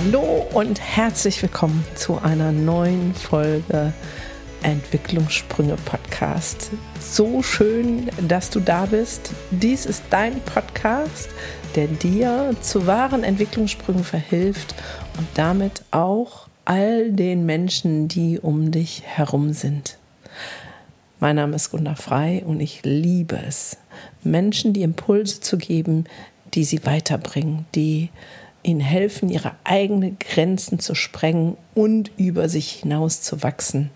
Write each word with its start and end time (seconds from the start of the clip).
Hallo 0.00 0.46
und 0.52 0.80
herzlich 0.80 1.42
willkommen 1.42 1.84
zu 1.96 2.18
einer 2.18 2.52
neuen 2.52 3.14
Folge 3.14 3.92
Entwicklungssprünge 4.62 5.74
Podcast. 5.74 6.70
So 7.00 7.42
schön, 7.42 8.08
dass 8.28 8.48
du 8.48 8.60
da 8.60 8.86
bist. 8.86 9.32
Dies 9.50 9.86
ist 9.86 10.04
dein 10.10 10.40
Podcast, 10.42 11.30
der 11.74 11.88
dir 11.88 12.54
zu 12.60 12.86
wahren 12.86 13.24
Entwicklungssprüngen 13.24 14.04
verhilft 14.04 14.76
und 15.18 15.26
damit 15.34 15.82
auch 15.90 16.46
all 16.64 17.10
den 17.10 17.44
Menschen, 17.44 18.06
die 18.06 18.38
um 18.38 18.70
dich 18.70 19.02
herum 19.04 19.52
sind. 19.52 19.98
Mein 21.18 21.34
Name 21.34 21.56
ist 21.56 21.72
Gunda 21.72 21.96
Frei 21.96 22.44
und 22.46 22.60
ich 22.60 22.82
liebe 22.84 23.36
es, 23.36 23.78
Menschen 24.22 24.72
die 24.72 24.82
Impulse 24.82 25.40
zu 25.40 25.58
geben, 25.58 26.04
die 26.54 26.62
sie 26.62 26.86
weiterbringen, 26.86 27.66
die 27.74 28.10
ihnen 28.62 28.80
helfen, 28.80 29.28
ihre 29.28 29.52
eigenen 29.64 30.18
Grenzen 30.18 30.78
zu 30.78 30.94
sprengen 30.94 31.56
und 31.74 32.10
über 32.16 32.48
sich 32.48 32.70
hinaus 32.70 33.22
zu 33.22 33.42
wachsen. 33.42 33.90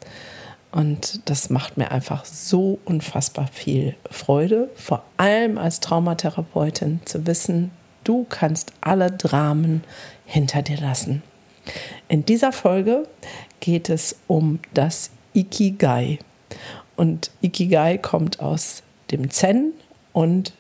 Und 0.71 1.29
das 1.29 1.51
macht 1.51 1.77
mir 1.77 1.91
einfach 1.91 2.25
so 2.25 2.79
unfassbar 2.85 3.49
viel 3.53 3.95
Freude, 4.11 4.71
vor 4.75 5.05
allem 5.19 5.59
als 5.59 5.81
Traumatherapeutin 5.81 7.01
zu 7.05 7.27
wissen, 7.27 7.71
du 8.05 8.25
kannst 8.29 8.73
alle 8.81 9.11
Dramen 9.11 9.85
hinter 10.25 10.63
dir 10.63 10.79
lassen. 10.79 11.23
In 12.09 12.25
dieser 12.25 12.53
Folge 12.53 13.07
geht 13.61 13.91
es 13.91 14.17
um 14.27 14.61
das 14.73 15.11
Ikigai. 15.35 16.19
Und 16.97 17.31
Ikigai 17.43 17.99
kommt 17.99 18.41
aus 18.41 18.83
dem 19.11 19.31
Zen 19.31 19.73
und 20.13 20.53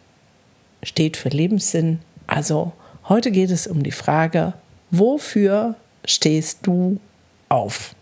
steht 0.83 1.17
für 1.17 1.31
Lebenssinn, 1.31 2.01
also 2.27 2.73
Heute 3.09 3.33
geht 3.33 3.51
es 3.51 3.67
um 3.67 3.83
die 3.83 3.91
Frage, 3.91 4.53
wofür 4.93 5.75
stehst 6.05 6.61
du 6.63 7.01
auf? 7.49 7.97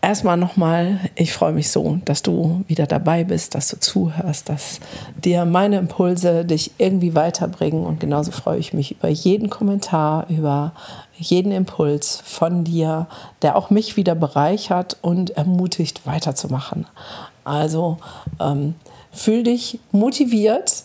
Erstmal 0.00 0.38
nochmal, 0.38 0.98
ich 1.14 1.34
freue 1.34 1.52
mich 1.52 1.70
so, 1.70 1.98
dass 2.06 2.22
du 2.22 2.64
wieder 2.66 2.86
dabei 2.86 3.24
bist, 3.24 3.54
dass 3.54 3.68
du 3.68 3.78
zuhörst, 3.78 4.48
dass 4.48 4.80
dir 5.22 5.44
meine 5.44 5.76
Impulse 5.76 6.46
dich 6.46 6.70
irgendwie 6.78 7.14
weiterbringen. 7.14 7.84
Und 7.84 8.00
genauso 8.00 8.30
freue 8.30 8.58
ich 8.58 8.72
mich 8.72 8.92
über 8.92 9.08
jeden 9.08 9.50
Kommentar, 9.50 10.24
über 10.30 10.72
jeden 11.18 11.52
Impuls 11.52 12.22
von 12.24 12.64
dir, 12.64 13.08
der 13.42 13.56
auch 13.56 13.68
mich 13.68 13.98
wieder 13.98 14.14
bereichert 14.14 14.96
und 15.02 15.30
ermutigt, 15.30 16.06
weiterzumachen. 16.06 16.86
Also 17.44 17.98
ähm, 18.40 18.74
fühl 19.12 19.42
dich 19.42 19.80
motiviert 19.92 20.84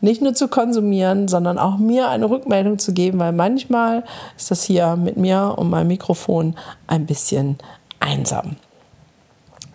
nicht 0.00 0.22
nur 0.22 0.34
zu 0.34 0.48
konsumieren, 0.48 1.28
sondern 1.28 1.58
auch 1.58 1.78
mir 1.78 2.08
eine 2.08 2.28
Rückmeldung 2.28 2.78
zu 2.78 2.92
geben, 2.92 3.18
weil 3.18 3.32
manchmal 3.32 4.04
ist 4.36 4.50
das 4.50 4.62
hier 4.62 4.96
mit 4.96 5.16
mir 5.16 5.54
und 5.56 5.70
meinem 5.70 5.88
Mikrofon 5.88 6.54
ein 6.86 7.06
bisschen 7.06 7.58
einsam. 8.00 8.56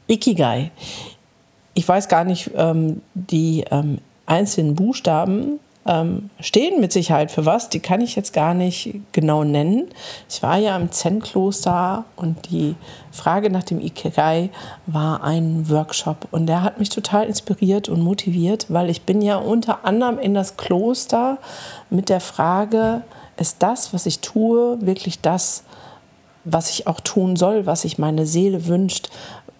Ikigai. 0.07 0.71
Ich 1.73 1.87
weiß 1.87 2.07
gar 2.07 2.23
nicht 2.23 2.51
ähm, 2.55 3.01
die 3.13 3.65
ähm, 3.71 3.99
einzelnen 4.25 4.75
Buchstaben, 4.75 5.59
ähm, 5.85 6.29
stehen 6.39 6.79
mit 6.79 6.93
Sicherheit 6.93 7.31
für 7.31 7.45
was. 7.45 7.69
Die 7.69 7.79
kann 7.79 8.01
ich 8.01 8.15
jetzt 8.15 8.33
gar 8.33 8.53
nicht 8.53 8.95
genau 9.11 9.43
nennen. 9.43 9.89
Ich 10.29 10.43
war 10.43 10.57
ja 10.57 10.75
im 10.75 10.91
Zen-Kloster 10.91 12.05
und 12.15 12.51
die 12.51 12.75
Frage 13.11 13.49
nach 13.49 13.63
dem 13.63 13.79
Ikigai 13.79 14.49
war 14.85 15.23
ein 15.23 15.69
Workshop 15.69 16.27
und 16.31 16.45
der 16.45 16.61
hat 16.61 16.79
mich 16.79 16.89
total 16.89 17.27
inspiriert 17.27 17.89
und 17.89 18.01
motiviert, 18.01 18.67
weil 18.69 18.89
ich 18.89 19.01
bin 19.03 19.21
ja 19.21 19.37
unter 19.37 19.83
anderem 19.83 20.19
in 20.19 20.33
das 20.33 20.55
Kloster 20.55 21.39
mit 21.89 22.09
der 22.09 22.21
Frage, 22.21 23.01
ist 23.37 23.57
das, 23.59 23.93
was 23.93 24.05
ich 24.05 24.19
tue, 24.19 24.77
wirklich 24.81 25.19
das, 25.19 25.63
was 26.43 26.69
ich 26.69 26.85
auch 26.85 26.99
tun 26.99 27.35
soll, 27.35 27.65
was 27.65 27.81
sich 27.81 27.97
meine 27.97 28.25
Seele 28.27 28.67
wünscht? 28.67 29.09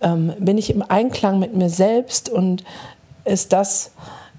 Ähm, 0.01 0.33
bin 0.39 0.57
ich 0.57 0.69
im 0.69 0.83
Einklang 0.87 1.39
mit 1.39 1.55
mir 1.55 1.69
selbst 1.69 2.29
und 2.29 2.63
ist 3.25 3.53
das 3.53 3.91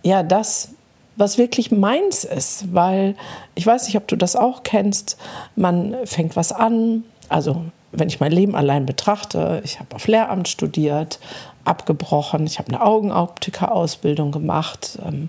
ja 0.05 0.23
das, 0.23 0.71
was 1.17 1.39
wirklich 1.39 1.71
meins 1.71 2.25
ist, 2.25 2.73
weil 2.75 3.15
ich 3.55 3.67
weiß 3.67 3.87
nicht, 3.87 3.97
ob 3.97 4.09
du 4.09 4.17
das 4.17 4.37
auch 4.37 4.63
kennst. 4.63 5.19
Man 5.57 5.95
fängt 6.05 6.37
was 6.37 6.53
an, 6.53 7.05
also 7.29 7.65
wenn 7.93 8.09
ich 8.09 8.21
mein 8.21 8.33
Leben 8.33 8.55
allein 8.55 8.87
betrachte, 8.87 9.61
ich 9.65 9.79
habe 9.79 9.95
auf 9.95 10.07
Lehramt 10.07 10.49
studiert, 10.49 11.19
abgebrochen, 11.65 12.47
ich 12.47 12.59
habe 12.59 12.69
eine 12.69 12.83
Augenoptiker-Ausbildung 12.83 14.33
gemacht, 14.33 14.99
ähm, 15.07 15.29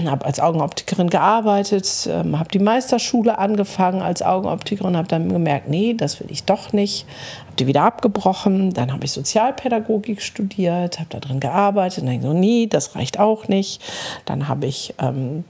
habe 0.00 0.24
als 0.24 0.40
Augenoptikerin 0.40 1.10
gearbeitet, 1.10 2.08
ähm, 2.10 2.38
habe 2.38 2.48
die 2.48 2.58
Meisterschule 2.58 3.38
angefangen 3.38 4.00
als 4.00 4.22
Augenoptikerin, 4.22 4.96
habe 4.96 5.08
dann 5.08 5.28
gemerkt, 5.28 5.68
nee, 5.68 5.94
das 5.94 6.18
will 6.20 6.30
ich 6.30 6.44
doch 6.44 6.72
nicht, 6.72 7.06
habe 7.44 7.56
die 7.56 7.66
wieder 7.66 7.82
abgebrochen, 7.82 8.72
dann 8.72 8.92
habe 8.92 9.04
ich 9.04 9.12
Sozialpädagogik 9.12 10.22
studiert, 10.22 10.98
habe 10.98 11.08
da 11.10 11.20
drin 11.20 11.40
gearbeitet 11.40 12.04
und 12.04 12.10
dann 12.10 12.22
so, 12.22 12.32
nee, 12.32 12.66
das 12.66 12.96
reicht 12.96 13.18
auch 13.18 13.48
nicht. 13.48 13.82
Dann 14.24 14.48
habe 14.48 14.66
ich 14.66 14.94
ähm, 14.98 15.44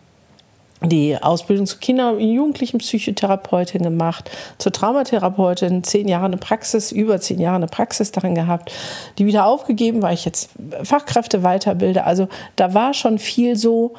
die 0.89 1.17
Ausbildung 1.17 1.67
zur 1.67 1.79
Kinder- 1.79 2.13
und 2.13 2.21
Jugendlichen 2.21 2.79
Psychotherapeutin 2.79 3.83
gemacht, 3.83 4.31
zur 4.59 4.73
Traumatherapeutin, 4.73 5.85
zehn 5.85 6.09
Jahre 6.09 6.27
eine 6.27 6.37
Praxis, 6.37 6.93
über 6.93 7.21
zehn 7.21 7.41
Jahre 7.41 7.57
eine 7.57 7.67
Praxis 7.67 8.11
darin 8.13 8.35
gehabt, 8.35 8.73
die 9.19 9.27
wieder 9.27 9.47
aufgegeben, 9.47 10.03
weil 10.03 10.15
ich 10.15 10.25
jetzt 10.25 10.51
Fachkräfte 10.83 11.43
weiterbilde. 11.43 12.05
Also 12.05 12.29
da 12.57 12.75
war 12.75 12.95
schon 12.95 13.19
viel 13.19 13.57
so, 13.57 13.95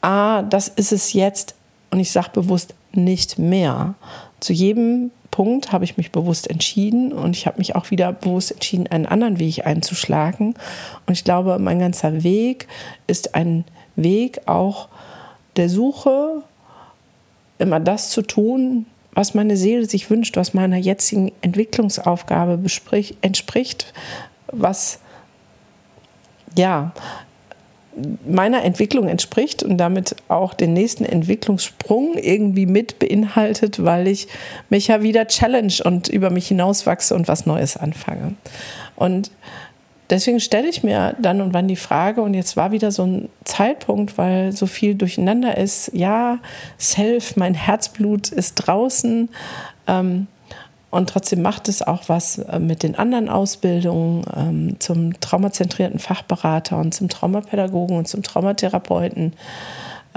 ah, 0.00 0.42
das 0.42 0.68
ist 0.68 0.92
es 0.92 1.12
jetzt 1.12 1.54
und 1.90 2.00
ich 2.00 2.10
sage 2.10 2.30
bewusst 2.32 2.74
nicht 2.92 3.38
mehr. 3.38 3.94
Zu 4.40 4.52
jedem 4.52 5.10
Punkt 5.30 5.72
habe 5.72 5.84
ich 5.84 5.96
mich 5.96 6.10
bewusst 6.10 6.48
entschieden 6.50 7.12
und 7.12 7.36
ich 7.36 7.46
habe 7.46 7.58
mich 7.58 7.76
auch 7.76 7.90
wieder 7.90 8.12
bewusst 8.12 8.52
entschieden, 8.52 8.86
einen 8.88 9.06
anderen 9.06 9.38
Weg 9.38 9.66
einzuschlagen. 9.66 10.54
Und 11.06 11.12
ich 11.12 11.24
glaube, 11.24 11.58
mein 11.58 11.78
ganzer 11.78 12.22
Weg 12.22 12.66
ist 13.06 13.34
ein 13.34 13.64
Weg 13.96 14.40
auch 14.46 14.88
der 15.56 15.68
Suche, 15.68 16.42
immer 17.58 17.80
das 17.80 18.10
zu 18.10 18.22
tun, 18.22 18.86
was 19.12 19.34
meine 19.34 19.56
Seele 19.56 19.86
sich 19.86 20.08
wünscht, 20.10 20.36
was 20.36 20.54
meiner 20.54 20.76
jetzigen 20.76 21.32
Entwicklungsaufgabe 21.42 22.58
entspricht, 23.20 23.92
was 24.46 25.00
ja 26.56 26.92
meiner 28.26 28.62
Entwicklung 28.64 29.08
entspricht 29.08 29.62
und 29.62 29.78
damit 29.78 30.14
auch 30.28 30.54
den 30.54 30.72
nächsten 30.72 31.04
Entwicklungssprung 31.04 32.16
irgendwie 32.16 32.66
mit 32.66 32.98
beinhaltet, 32.98 33.84
weil 33.84 34.06
ich 34.06 34.28
mich 34.68 34.88
ja 34.88 35.02
wieder 35.02 35.26
challenge 35.26 35.78
und 35.84 36.08
über 36.08 36.30
mich 36.30 36.48
hinauswachse 36.48 37.14
und 37.14 37.28
was 37.28 37.46
Neues 37.46 37.76
anfange. 37.76 38.34
Und 38.96 39.30
deswegen 40.08 40.40
stelle 40.40 40.68
ich 40.68 40.82
mir 40.82 41.16
dann 41.20 41.40
und 41.40 41.52
wann 41.52 41.68
die 41.68 41.76
Frage, 41.76 42.22
und 42.22 42.34
jetzt 42.34 42.56
war 42.56 42.72
wieder 42.72 42.92
so 42.92 43.04
ein 43.04 43.28
Zeitpunkt, 43.44 44.18
weil 44.18 44.52
so 44.52 44.66
viel 44.66 44.94
durcheinander 44.94 45.56
ist, 45.56 45.90
ja, 45.92 46.38
Self, 46.78 47.36
mein 47.36 47.54
Herzblut 47.54 48.28
ist 48.28 48.54
draußen. 48.54 49.30
Ähm, 49.86 50.26
und 50.90 51.08
trotzdem 51.08 51.42
macht 51.42 51.68
es 51.68 51.82
auch 51.82 52.08
was 52.08 52.38
äh, 52.38 52.58
mit 52.58 52.82
den 52.82 52.96
anderen 52.96 53.28
Ausbildungen 53.28 54.24
ähm, 54.36 54.76
zum 54.80 55.18
traumazentrierten 55.20 56.00
Fachberater 56.00 56.78
und 56.78 56.92
zum 56.92 57.08
Traumapädagogen 57.08 57.96
und 57.96 58.08
zum 58.08 58.22
Traumatherapeuten. 58.22 59.32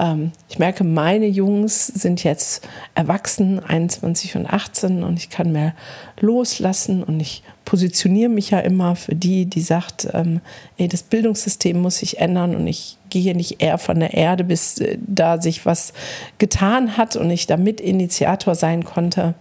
Ähm, 0.00 0.32
ich 0.48 0.58
merke, 0.58 0.82
meine 0.82 1.26
Jungs 1.26 1.86
sind 1.86 2.24
jetzt 2.24 2.66
erwachsen, 2.96 3.60
21 3.60 4.34
und 4.34 4.46
18 4.46 5.04
und 5.04 5.16
ich 5.16 5.30
kann 5.30 5.52
mehr 5.52 5.74
loslassen. 6.18 7.04
Und 7.04 7.20
ich 7.20 7.44
positioniere 7.64 8.30
mich 8.30 8.50
ja 8.50 8.58
immer 8.58 8.96
für 8.96 9.14
die, 9.14 9.46
die 9.46 9.60
sagt, 9.60 10.08
ähm, 10.12 10.40
ey, 10.76 10.88
das 10.88 11.04
Bildungssystem 11.04 11.80
muss 11.80 11.98
sich 11.98 12.18
ändern. 12.18 12.56
Und 12.56 12.66
ich 12.66 12.98
gehe 13.10 13.36
nicht 13.36 13.62
eher 13.62 13.78
von 13.78 14.00
der 14.00 14.14
Erde, 14.14 14.42
bis 14.42 14.80
äh, 14.80 14.98
da 15.06 15.40
sich 15.40 15.64
was 15.64 15.92
getan 16.38 16.96
hat 16.96 17.14
und 17.14 17.30
ich 17.30 17.46
da 17.46 17.56
Mitinitiator 17.56 18.56
sein 18.56 18.84
konnte 18.84 19.34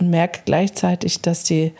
und 0.00 0.10
merke 0.10 0.40
gleichzeitig, 0.44 1.20
dass 1.20 1.44
die 1.44 1.72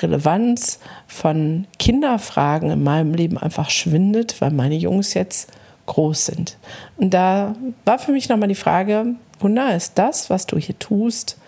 Relevanz 0.00 0.78
von 1.06 1.66
Kinderfragen 1.78 2.70
in 2.70 2.84
meinem 2.84 3.14
Leben 3.14 3.38
einfach 3.38 3.70
schwindet, 3.70 4.40
weil 4.40 4.50
meine 4.50 4.76
Jungs 4.76 5.14
jetzt 5.14 5.50
groß 5.86 6.26
sind. 6.26 6.58
Und 6.96 7.12
da 7.14 7.56
war 7.84 7.98
für 7.98 8.12
mich 8.12 8.28
nochmal 8.28 8.48
die 8.48 8.54
Frage, 8.54 9.14
Gunda, 9.40 9.70
ist 9.70 9.98
das, 9.98 10.30
was 10.30 10.46
du 10.46 10.58
hier 10.58 10.78
tust, 10.78 11.38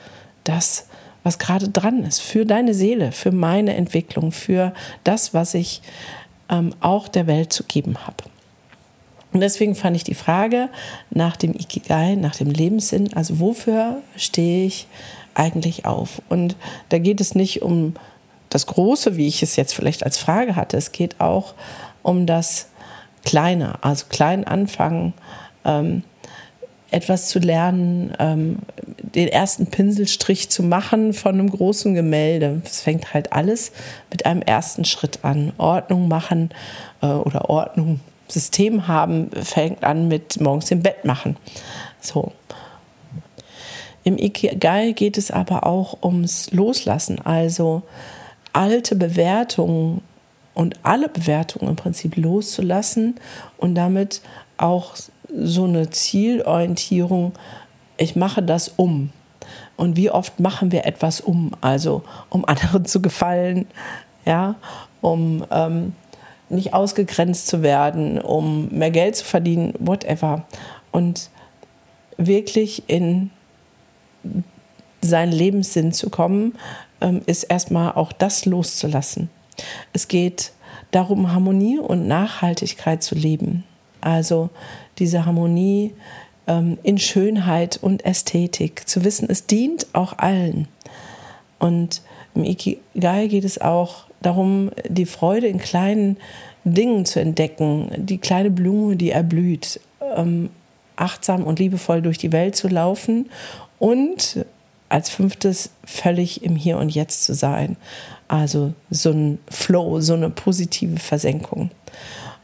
das, 0.42 0.88
was 1.22 1.38
gerade 1.38 1.68
dran 1.68 2.04
ist, 2.04 2.20
für 2.20 2.44
deine 2.44 2.74
Seele, 2.74 3.12
für 3.12 3.30
meine 3.30 3.74
Entwicklung, 3.74 4.32
für 4.32 4.72
das, 5.04 5.34
was 5.34 5.54
ich 5.54 5.82
ähm, 6.50 6.74
auch 6.80 7.06
der 7.08 7.26
Welt 7.26 7.52
zu 7.52 7.64
geben 7.64 8.06
habe. 8.06 8.24
Und 9.32 9.40
deswegen 9.40 9.74
fand 9.74 9.96
ich 9.96 10.04
die 10.04 10.14
Frage 10.14 10.68
nach 11.10 11.36
dem 11.36 11.54
Ikigai, 11.54 12.14
nach 12.14 12.36
dem 12.36 12.50
Lebenssinn, 12.50 13.12
also 13.14 13.40
wofür 13.40 14.00
stehe 14.16 14.66
ich, 14.66 14.86
eigentlich 15.34 15.84
auf? 15.84 16.22
Und 16.28 16.56
da 16.88 16.98
geht 16.98 17.20
es 17.20 17.34
nicht 17.34 17.62
um 17.62 17.94
das 18.50 18.66
Große, 18.66 19.16
wie 19.16 19.26
ich 19.26 19.42
es 19.42 19.56
jetzt 19.56 19.74
vielleicht 19.74 20.04
als 20.04 20.16
Frage 20.16 20.56
hatte. 20.56 20.76
Es 20.76 20.92
geht 20.92 21.20
auch 21.20 21.54
um 22.02 22.26
das 22.26 22.68
Kleine, 23.24 23.82
also 23.82 24.06
klein 24.10 24.46
anfangen, 24.46 25.14
ähm, 25.64 26.02
etwas 26.90 27.28
zu 27.28 27.40
lernen, 27.40 28.12
ähm, 28.18 28.58
den 28.98 29.28
ersten 29.28 29.66
Pinselstrich 29.66 30.50
zu 30.50 30.62
machen 30.62 31.12
von 31.12 31.34
einem 31.34 31.50
großen 31.50 31.94
Gemälde. 31.94 32.62
Es 32.64 32.82
fängt 32.82 33.14
halt 33.14 33.32
alles 33.32 33.72
mit 34.10 34.26
einem 34.26 34.42
ersten 34.42 34.84
Schritt 34.84 35.20
an. 35.22 35.52
Ordnung 35.58 36.06
machen 36.06 36.50
äh, 37.02 37.06
oder 37.06 37.50
Ordnung, 37.50 38.00
System 38.28 38.86
haben, 38.86 39.30
fängt 39.32 39.82
an 39.82 40.06
mit 40.06 40.40
morgens 40.40 40.70
im 40.70 40.82
Bett 40.82 41.04
machen. 41.04 41.36
So. 42.00 42.32
Im 44.04 44.18
Ikigai 44.18 44.92
geht 44.92 45.16
es 45.16 45.30
aber 45.30 45.66
auch 45.66 46.02
ums 46.02 46.50
Loslassen, 46.52 47.20
also 47.20 47.82
alte 48.52 48.96
Bewertungen 48.96 50.02
und 50.52 50.78
alle 50.82 51.08
Bewertungen 51.08 51.70
im 51.70 51.76
Prinzip 51.76 52.16
loszulassen 52.16 53.16
und 53.56 53.74
damit 53.74 54.20
auch 54.58 54.94
so 55.34 55.64
eine 55.64 55.90
Zielorientierung, 55.90 57.32
ich 57.96 58.14
mache 58.14 58.42
das 58.42 58.68
um. 58.76 59.10
Und 59.76 59.96
wie 59.96 60.10
oft 60.10 60.38
machen 60.38 60.70
wir 60.70 60.86
etwas 60.86 61.20
um? 61.20 61.50
Also 61.60 62.02
um 62.28 62.44
anderen 62.48 62.84
zu 62.84 63.00
gefallen, 63.00 63.66
ja, 64.24 64.54
um 65.00 65.44
ähm, 65.50 65.94
nicht 66.48 66.74
ausgegrenzt 66.74 67.46
zu 67.46 67.62
werden, 67.62 68.20
um 68.20 68.68
mehr 68.68 68.90
Geld 68.90 69.16
zu 69.16 69.24
verdienen, 69.24 69.74
whatever. 69.78 70.44
Und 70.92 71.30
wirklich 72.16 72.84
in 72.86 73.30
seinen 75.00 75.32
Lebenssinn 75.32 75.92
zu 75.92 76.10
kommen, 76.10 76.54
ähm, 77.00 77.22
ist 77.26 77.44
erstmal 77.44 77.92
auch 77.92 78.12
das 78.12 78.46
loszulassen. 78.46 79.28
Es 79.92 80.08
geht 80.08 80.52
darum, 80.90 81.32
Harmonie 81.32 81.78
und 81.78 82.06
Nachhaltigkeit 82.06 83.02
zu 83.02 83.14
leben. 83.14 83.64
Also 84.00 84.50
diese 84.98 85.26
Harmonie 85.26 85.92
ähm, 86.46 86.78
in 86.82 86.98
Schönheit 86.98 87.78
und 87.80 88.04
Ästhetik. 88.04 88.88
Zu 88.88 89.04
wissen, 89.04 89.28
es 89.30 89.46
dient 89.46 89.86
auch 89.92 90.18
allen. 90.18 90.68
Und 91.58 92.02
im 92.34 92.44
Ikigai 92.44 93.28
geht 93.28 93.44
es 93.44 93.60
auch 93.60 94.04
darum, 94.20 94.70
die 94.88 95.06
Freude 95.06 95.46
in 95.46 95.58
kleinen 95.58 96.16
Dingen 96.64 97.04
zu 97.04 97.20
entdecken, 97.20 97.90
die 97.96 98.18
kleine 98.18 98.50
Blume, 98.50 98.96
die 98.96 99.10
erblüht, 99.10 99.80
ähm, 100.16 100.50
achtsam 100.96 101.44
und 101.44 101.58
liebevoll 101.58 102.02
durch 102.02 102.18
die 102.18 102.32
Welt 102.32 102.56
zu 102.56 102.68
laufen 102.68 103.26
und 103.84 104.46
als 104.88 105.10
fünftes 105.10 105.68
völlig 105.84 106.42
im 106.42 106.56
Hier 106.56 106.78
und 106.78 106.88
Jetzt 106.88 107.24
zu 107.24 107.34
sein. 107.34 107.76
Also 108.28 108.72
so 108.88 109.10
ein 109.10 109.38
Flow, 109.50 110.00
so 110.00 110.14
eine 110.14 110.30
positive 110.30 110.98
Versenkung. 110.98 111.70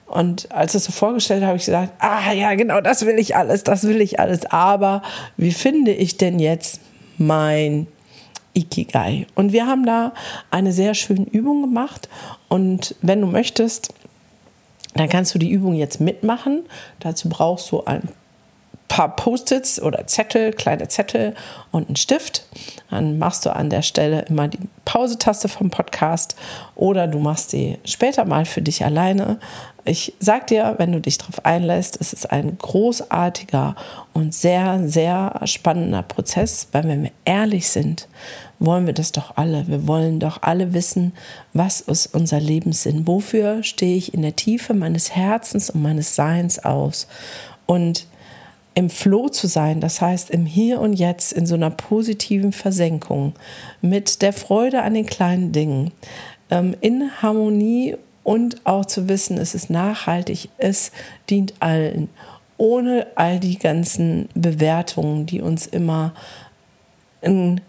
Und 0.06 0.52
als 0.52 0.74
es 0.74 0.84
so 0.84 0.92
vorgestellt 0.92 1.42
habe, 1.42 1.56
ich 1.56 1.64
gesagt, 1.64 1.94
ah 1.98 2.30
ja, 2.34 2.54
genau, 2.56 2.82
das 2.82 3.06
will 3.06 3.18
ich 3.18 3.36
alles, 3.36 3.64
das 3.64 3.84
will 3.84 4.02
ich 4.02 4.20
alles. 4.20 4.44
Aber 4.52 5.00
wie 5.38 5.52
finde 5.52 5.92
ich 5.92 6.18
denn 6.18 6.40
jetzt 6.40 6.82
mein 7.16 7.86
Ikigai? 8.52 9.26
Und 9.34 9.54
wir 9.54 9.66
haben 9.66 9.86
da 9.86 10.12
eine 10.50 10.74
sehr 10.74 10.92
schöne 10.92 11.24
Übung 11.24 11.62
gemacht. 11.62 12.10
Und 12.50 12.96
wenn 13.00 13.22
du 13.22 13.26
möchtest, 13.26 13.94
dann 14.94 15.08
kannst 15.08 15.34
du 15.34 15.38
die 15.38 15.50
Übung 15.50 15.72
jetzt 15.72 16.02
mitmachen. 16.02 16.64
Dazu 16.98 17.30
brauchst 17.30 17.72
du 17.72 17.82
ein 17.84 18.10
paar 18.90 19.14
Post-its 19.14 19.80
oder 19.80 20.08
Zettel, 20.08 20.52
kleine 20.52 20.88
Zettel 20.88 21.34
und 21.70 21.86
einen 21.86 21.96
Stift. 21.96 22.44
Dann 22.90 23.18
machst 23.18 23.46
du 23.46 23.54
an 23.54 23.70
der 23.70 23.82
Stelle 23.82 24.22
immer 24.22 24.48
die 24.48 24.58
Pause-Taste 24.84 25.48
vom 25.48 25.70
Podcast 25.70 26.34
oder 26.74 27.06
du 27.06 27.20
machst 27.20 27.50
sie 27.50 27.78
später 27.84 28.24
mal 28.24 28.44
für 28.44 28.62
dich 28.62 28.84
alleine. 28.84 29.38
Ich 29.84 30.14
sag 30.18 30.48
dir, 30.48 30.74
wenn 30.78 30.90
du 30.90 31.00
dich 31.00 31.18
darauf 31.18 31.44
einlässt, 31.46 31.98
es 32.00 32.12
ist 32.12 32.32
ein 32.32 32.58
großartiger 32.58 33.76
und 34.12 34.34
sehr, 34.34 34.80
sehr 34.88 35.40
spannender 35.44 36.02
Prozess, 36.02 36.66
weil 36.72 36.84
wenn 36.84 37.04
wir 37.04 37.12
ehrlich 37.24 37.68
sind, 37.68 38.08
wollen 38.58 38.86
wir 38.86 38.92
das 38.92 39.12
doch 39.12 39.36
alle. 39.36 39.68
Wir 39.68 39.86
wollen 39.86 40.18
doch 40.18 40.42
alle 40.42 40.74
wissen, 40.74 41.12
was 41.52 41.80
ist 41.80 42.12
unser 42.12 42.40
Lebenssinn? 42.40 43.06
Wofür 43.06 43.62
stehe 43.62 43.96
ich 43.96 44.12
in 44.14 44.22
der 44.22 44.34
Tiefe 44.34 44.74
meines 44.74 45.14
Herzens 45.14 45.70
und 45.70 45.80
meines 45.80 46.16
Seins 46.16 46.58
aus? 46.64 47.06
Und 47.66 48.06
im 48.74 48.88
Floh 48.90 49.28
zu 49.28 49.46
sein, 49.46 49.80
das 49.80 50.00
heißt 50.00 50.30
im 50.30 50.46
Hier 50.46 50.80
und 50.80 50.92
Jetzt, 50.92 51.32
in 51.32 51.46
so 51.46 51.54
einer 51.54 51.70
positiven 51.70 52.52
Versenkung, 52.52 53.34
mit 53.80 54.22
der 54.22 54.32
Freude 54.32 54.82
an 54.82 54.94
den 54.94 55.06
kleinen 55.06 55.52
Dingen, 55.52 55.92
ähm, 56.50 56.76
in 56.80 57.10
Harmonie 57.20 57.96
und 58.22 58.64
auch 58.64 58.84
zu 58.84 59.08
wissen, 59.08 59.38
es 59.38 59.54
ist 59.54 59.70
nachhaltig, 59.70 60.50
es 60.58 60.92
dient 61.28 61.54
allen, 61.60 62.08
ohne 62.58 63.06
all 63.16 63.40
die 63.40 63.58
ganzen 63.58 64.28
Bewertungen, 64.34 65.26
die 65.26 65.40
uns 65.40 65.66
immer 65.66 66.14
einen 67.22 67.60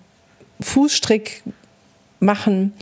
Fußstrick 0.60 1.44
machen 2.20 2.74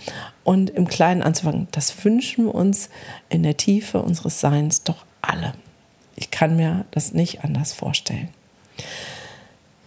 und 0.43 0.69
im 0.71 0.87
Kleinen 0.87 1.21
anzufangen. 1.21 1.67
Das 1.71 2.03
wünschen 2.03 2.45
wir 2.45 2.55
uns 2.55 2.89
in 3.29 3.43
der 3.43 3.57
Tiefe 3.57 4.01
unseres 4.01 4.39
Seins 4.39 4.83
doch 4.83 5.05
alle. 5.21 5.53
Ich 6.19 6.31
kann 6.31 6.57
mir 6.57 6.83
das 6.91 7.13
nicht 7.13 7.45
anders 7.45 7.71
vorstellen. 7.71 8.27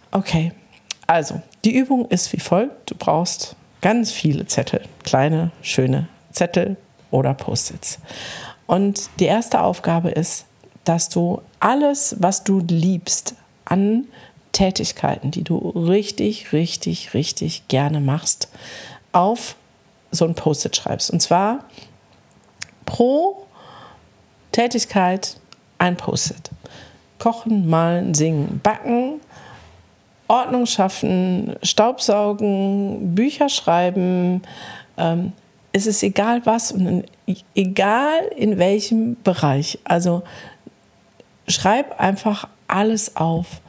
Okay, 0.09 0.51
also 1.05 1.41
die 1.63 1.75
Übung 1.75 2.07
ist 2.09 2.33
wie 2.33 2.39
folgt. 2.39 2.89
Du 2.89 2.95
brauchst 2.95 3.55
ganz 3.81 4.11
viele 4.11 4.47
Zettel, 4.47 4.81
kleine, 5.03 5.51
schöne 5.61 6.07
Zettel 6.31 6.75
oder 7.11 7.35
Post-its. 7.35 7.99
Und 8.65 9.11
die 9.19 9.25
erste 9.25 9.61
Aufgabe 9.61 10.09
ist, 10.09 10.45
dass 10.85 11.07
du 11.09 11.41
alles, 11.59 12.15
was 12.17 12.43
du 12.43 12.59
liebst 12.59 13.35
an 13.65 14.05
Tätigkeiten, 14.53 15.29
die 15.29 15.43
du 15.43 15.57
richtig, 15.69 16.51
richtig, 16.51 17.13
richtig 17.13 17.67
gerne 17.67 17.99
machst, 17.99 18.49
auf 19.11 19.55
so 20.09 20.25
ein 20.25 20.33
Post-it 20.33 20.75
schreibst. 20.75 21.11
Und 21.11 21.21
zwar 21.21 21.59
pro 22.85 23.45
Tätigkeit 24.51 25.37
ein 25.83 25.97
Post-it. 25.97 26.49
Kochen, 27.19 27.69
malen, 27.69 28.13
singen, 28.13 28.61
backen, 28.63 29.19
Ordnung 30.29 30.65
schaffen, 30.65 31.55
Staubsaugen, 31.61 33.13
Bücher 33.13 33.49
schreiben. 33.49 34.41
Ähm, 34.97 35.33
es 35.73 35.85
ist 35.85 36.01
egal 36.01 36.41
was 36.45 36.71
und 36.71 37.03
egal 37.53 38.19
in 38.37 38.57
welchem 38.57 39.21
Bereich. 39.23 39.79
Also 39.83 40.23
schreib 41.47 41.99
einfach 41.99 42.47
alles 42.67 43.17
auf. 43.17 43.61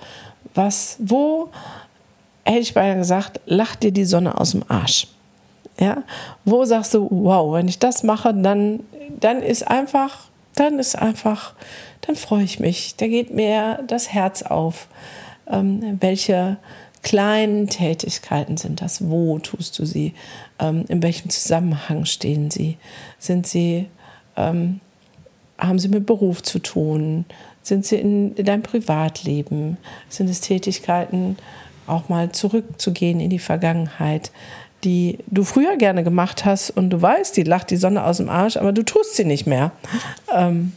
Was, 0.54 0.96
wo, 1.00 1.48
hätte 2.44 2.60
ich 2.60 2.74
beinahe 2.74 2.98
gesagt, 2.98 3.40
lacht 3.46 3.82
dir 3.82 3.90
die 3.90 4.04
Sonne 4.04 4.38
aus 4.38 4.52
dem 4.52 4.62
Arsch. 4.68 5.08
Ja, 5.80 6.04
wo 6.44 6.64
sagst 6.64 6.94
du, 6.94 7.08
wow, 7.10 7.52
wenn 7.54 7.66
ich 7.66 7.80
das 7.80 8.04
mache, 8.04 8.32
dann, 8.32 8.84
dann 9.18 9.42
ist 9.42 9.66
einfach, 9.66 10.28
dann 10.54 10.78
ist 10.78 10.96
einfach 10.96 11.54
dann 12.06 12.16
freue 12.16 12.44
ich 12.44 12.60
mich. 12.60 12.96
Da 12.96 13.06
geht 13.06 13.32
mir 13.32 13.82
das 13.86 14.12
Herz 14.12 14.42
auf. 14.42 14.88
Ähm, 15.46 15.98
welche 16.00 16.58
kleinen 17.02 17.68
Tätigkeiten 17.68 18.56
sind 18.56 18.82
das? 18.82 19.08
Wo 19.08 19.38
tust 19.38 19.78
du 19.78 19.86
sie? 19.86 20.14
Ähm, 20.58 20.84
in 20.88 21.02
welchem 21.02 21.30
Zusammenhang 21.30 22.04
stehen 22.04 22.50
sie? 22.50 22.76
Sind 23.18 23.46
sie, 23.46 23.88
ähm, 24.36 24.80
haben 25.58 25.78
sie 25.78 25.88
mit 25.88 26.06
Beruf 26.06 26.42
zu 26.42 26.58
tun? 26.58 27.24
Sind 27.62 27.86
sie 27.86 27.96
in, 27.96 28.34
in 28.34 28.44
deinem 28.44 28.62
Privatleben? 28.62 29.78
Sind 30.08 30.28
es 30.28 30.40
Tätigkeiten, 30.40 31.38
auch 31.86 32.08
mal 32.08 32.32
zurückzugehen 32.32 33.20
in 33.20 33.30
die 33.30 33.38
Vergangenheit? 33.38 34.30
Die 34.84 35.18
du 35.26 35.44
früher 35.44 35.76
gerne 35.76 36.04
gemacht 36.04 36.44
hast 36.44 36.70
und 36.70 36.90
du 36.90 37.00
weißt, 37.00 37.36
die 37.36 37.42
lacht 37.42 37.70
die 37.70 37.76
Sonne 37.76 38.04
aus 38.04 38.18
dem 38.18 38.28
Arsch, 38.28 38.56
aber 38.56 38.72
du 38.72 38.84
tust 38.84 39.16
sie 39.16 39.24
nicht 39.24 39.46
mehr. 39.46 39.72
Ähm, 40.32 40.72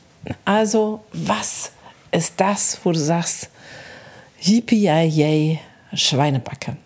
also, 0.46 1.02
was 1.14 1.72
ist 2.12 2.34
das, 2.38 2.80
wo 2.84 2.92
du 2.92 3.00
sagst, 3.00 3.50
yippie 4.42 5.60
Schweinebacke? 5.94 6.78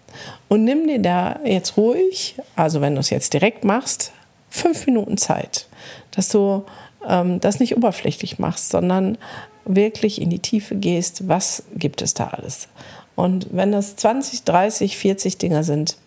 Und 0.47 0.63
nimm 0.63 0.87
dir 0.87 0.99
da 0.99 1.39
jetzt 1.45 1.77
ruhig, 1.77 2.35
also 2.55 2.81
wenn 2.81 2.95
du 2.95 2.99
es 2.99 3.09
jetzt 3.09 3.33
direkt 3.33 3.63
machst, 3.63 4.11
fünf 4.49 4.85
Minuten 4.85 5.17
Zeit, 5.17 5.67
dass 6.11 6.29
du 6.29 6.65
ähm, 7.07 7.39
das 7.39 7.59
nicht 7.59 7.77
oberflächlich 7.77 8.39
machst, 8.39 8.69
sondern 8.69 9.17
wirklich 9.65 10.21
in 10.21 10.29
die 10.29 10.39
Tiefe 10.39 10.75
gehst, 10.75 11.27
was 11.27 11.63
gibt 11.75 12.01
es 12.01 12.13
da 12.13 12.27
alles. 12.27 12.67
Und 13.15 13.47
wenn 13.51 13.71
das 13.71 13.95
20, 13.95 14.43
30, 14.43 14.97
40 14.97 15.37
Dinger 15.37 15.63
sind, 15.63 15.97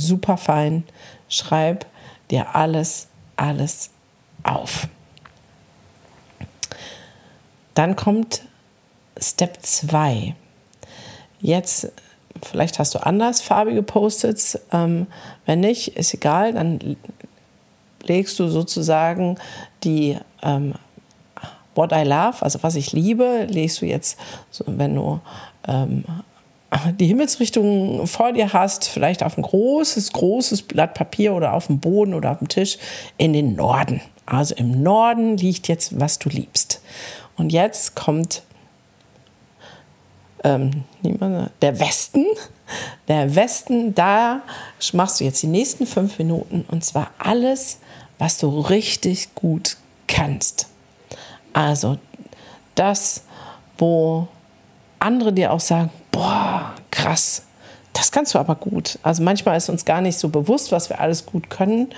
super 0.00 0.36
fein, 0.36 0.84
schreib 1.28 1.86
dir 2.30 2.54
alles, 2.54 3.08
alles 3.36 3.90
auf. 4.42 4.88
Dann 7.74 7.96
kommt 7.96 8.42
Step 9.20 9.58
2. 9.62 10.34
Jetzt, 11.40 11.92
vielleicht 12.42 12.78
hast 12.78 12.94
du 12.94 12.98
andersfarbige 12.98 13.82
Post-its. 13.82 14.58
Ähm, 14.72 15.06
wenn 15.46 15.60
nicht, 15.60 15.96
ist 15.96 16.14
egal, 16.14 16.54
dann 16.54 16.96
legst 18.02 18.38
du 18.38 18.48
sozusagen 18.48 19.38
die 19.84 20.18
ähm, 20.42 20.74
What 21.74 21.92
I 21.92 22.02
Love, 22.02 22.42
also 22.42 22.60
was 22.62 22.74
ich 22.74 22.92
liebe, 22.92 23.46
legst 23.48 23.80
du 23.80 23.86
jetzt, 23.86 24.18
wenn 24.66 24.96
du 24.96 25.20
ähm, 25.68 26.04
die 26.98 27.06
Himmelsrichtung 27.06 28.06
vor 28.06 28.32
dir 28.32 28.52
hast, 28.52 28.88
vielleicht 28.88 29.22
auf 29.22 29.38
ein 29.38 29.42
großes, 29.42 30.12
großes 30.12 30.62
Blatt 30.62 30.94
Papier 30.94 31.34
oder 31.34 31.54
auf 31.54 31.66
dem 31.66 31.80
Boden 31.80 32.14
oder 32.14 32.32
auf 32.32 32.38
dem 32.38 32.48
Tisch, 32.48 32.78
in 33.16 33.32
den 33.32 33.56
Norden. 33.56 34.00
Also 34.26 34.54
im 34.54 34.82
Norden 34.82 35.38
liegt 35.38 35.68
jetzt, 35.68 35.98
was 35.98 36.18
du 36.18 36.28
liebst. 36.28 36.82
Und 37.36 37.50
jetzt 37.50 37.96
kommt 37.96 38.42
ähm, 40.44 40.84
der 41.02 41.80
Westen. 41.80 42.26
Der 43.08 43.34
Westen, 43.34 43.94
da 43.94 44.42
machst 44.92 45.20
du 45.20 45.24
jetzt 45.24 45.42
die 45.42 45.46
nächsten 45.46 45.86
fünf 45.86 46.18
Minuten 46.18 46.66
und 46.68 46.84
zwar 46.84 47.10
alles, 47.18 47.78
was 48.18 48.36
du 48.36 48.60
richtig 48.60 49.34
gut 49.34 49.78
kannst. 50.06 50.66
Also 51.54 51.96
das, 52.74 53.22
wo 53.78 54.28
andere 54.98 55.32
dir 55.32 55.52
auch 55.52 55.60
sagen, 55.60 55.90
boah, 56.10 56.74
krass, 56.90 57.42
das 57.92 58.12
kannst 58.12 58.34
du 58.34 58.38
aber 58.38 58.54
gut. 58.54 58.98
Also 59.02 59.22
manchmal 59.22 59.56
ist 59.56 59.68
uns 59.68 59.84
gar 59.84 60.00
nicht 60.00 60.18
so 60.18 60.28
bewusst, 60.28 60.72
was 60.72 60.88
wir 60.88 61.00
alles 61.00 61.26
gut 61.26 61.50
können. 61.50 61.88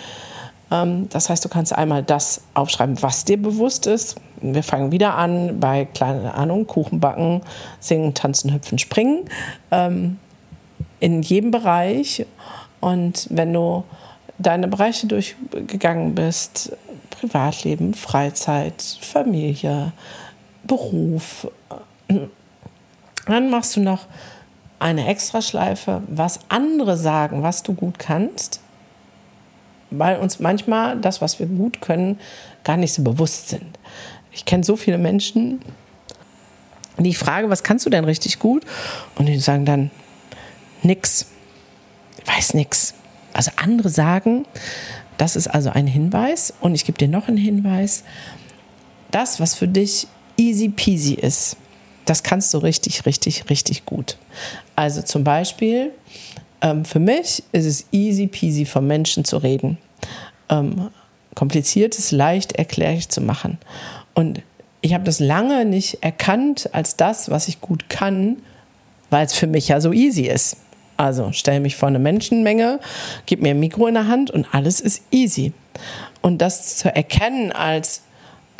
Ähm, 0.71 1.09
das 1.11 1.29
heißt, 1.29 1.45
du 1.45 1.49
kannst 1.49 1.75
einmal 1.75 2.03
das 2.03 2.43
aufschreiben, 2.55 3.03
was 3.03 3.25
dir 3.25 3.41
bewusst 3.41 3.87
ist. 3.87 4.17
Wir 4.41 4.63
fangen 4.63 4.93
wieder 4.93 5.17
an 5.17 5.61
bei, 5.61 5.85
keine 5.85 6.35
Ahnung, 6.35 6.67
Kuchen 6.67 7.01
backen, 7.01 7.43
singen, 7.81 8.15
tanzen, 8.15 8.53
hüpfen, 8.55 8.79
springen. 8.79 9.29
Ähm, 9.71 10.19
in 11.01 11.23
jedem 11.23 11.51
Bereich. 11.51 12.27
Und 12.81 13.27
wenn 13.31 13.53
du 13.53 13.85
deine 14.39 14.69
Bereiche 14.69 15.07
durchgegangen 15.07 16.15
bist, 16.15 16.73
Privatleben, 17.11 17.95
Freizeit, 17.95 18.83
Familie, 19.01 19.93
Beruf, 20.65 21.49
dann 23.31 23.51
machst 23.51 23.77
du 23.77 23.81
noch 23.81 24.07
eine 24.79 25.09
Extraschleife, 25.09 26.03
was 26.09 26.41
andere 26.49 26.97
sagen, 26.97 27.43
was 27.43 27.63
du 27.63 27.75
gut 27.75 27.99
kannst, 27.99 28.61
weil 29.91 30.19
uns 30.19 30.41
manchmal 30.41 30.99
das, 30.99 31.21
was 31.21 31.39
wir 31.39 31.47
gut 31.47 31.81
können, 31.81 32.19
gar 32.65 32.77
nicht 32.77 32.93
so 32.93 33.03
bewusst 33.03 33.49
sind. 33.49 33.79
Ich 34.33 34.45
kenne 34.45 34.65
so 34.65 34.77
viele 34.77 34.99
Menschen, 34.99 35.61
die 36.99 37.11
ich 37.11 37.19
frage, 37.19 37.51
was 37.51 37.63
kannst 37.63 37.87
du 37.87 37.91
denn 37.91 38.05
richtig 38.05 38.39
gut? 38.39 38.65
Und 39.17 39.27
die 39.27 39.39
sagen 39.39 39.65
dann, 39.65 39.91
nix, 40.83 41.27
ich 42.23 42.29
weiß 42.29 42.55
nix. 42.55 42.95
Also 43.33 43.51
andere 43.57 43.89
sagen, 43.89 44.47
das 45.19 45.37
ist 45.37 45.49
also 45.49 45.71
ein 45.71 45.87
Hinweis 45.87 46.55
und 46.61 46.75
ich 46.75 46.85
gebe 46.85 46.99
dir 46.99 47.09
noch 47.09 47.29
einen 47.29 47.37
Hinweis, 47.37 48.05
das, 49.11 49.41
was 49.41 49.55
für 49.55 49.69
dich 49.69 50.07
easy 50.37 50.69
peasy 50.69 51.15
ist, 51.15 51.57
das 52.11 52.25
kannst 52.25 52.53
du 52.53 52.59
richtig, 52.59 53.07
richtig, 53.07 53.49
richtig 53.51 53.87
gut. 53.87 54.17
Also 54.75 55.01
zum 55.01 55.23
Beispiel, 55.23 55.93
ähm, 56.61 56.85
für 56.85 56.99
mich 56.99 57.45
ist 57.53 57.67
es 57.67 57.87
easy 57.93 58.27
peasy, 58.27 58.65
von 58.65 58.85
Menschen 58.85 59.25
zu 59.25 59.37
reden. 59.37 59.79
Ähm, 60.49 60.91
kompliziertes 61.37 62.11
leicht 62.11 62.51
erklärlich 62.55 63.11
zu 63.11 63.21
machen. 63.21 63.59
Und 64.13 64.43
ich 64.81 64.93
habe 64.93 65.05
das 65.05 65.21
lange 65.21 65.65
nicht 65.65 66.03
erkannt 66.03 66.71
als 66.73 66.97
das, 66.97 67.31
was 67.31 67.47
ich 67.47 67.61
gut 67.61 67.89
kann, 67.89 68.39
weil 69.11 69.25
es 69.25 69.35
für 69.35 69.47
mich 69.47 69.69
ja 69.69 69.81
so 69.81 69.93
easy 69.93 70.23
ist. 70.23 70.57
Also 70.97 71.31
stelle 71.31 71.61
mich 71.61 71.77
vor 71.77 71.89
eine 71.89 72.01
Menschenmenge, 72.01 72.81
gib 73.27 73.41
mir 73.41 73.51
ein 73.51 73.61
Mikro 73.61 73.87
in 73.87 73.95
der 73.95 74.09
Hand 74.09 74.33
und 74.33 74.53
alles 74.53 74.81
ist 74.81 75.05
easy. 75.13 75.53
Und 76.23 76.43
das 76.43 76.77
zu 76.77 76.93
erkennen 76.93 77.53
als 77.53 78.03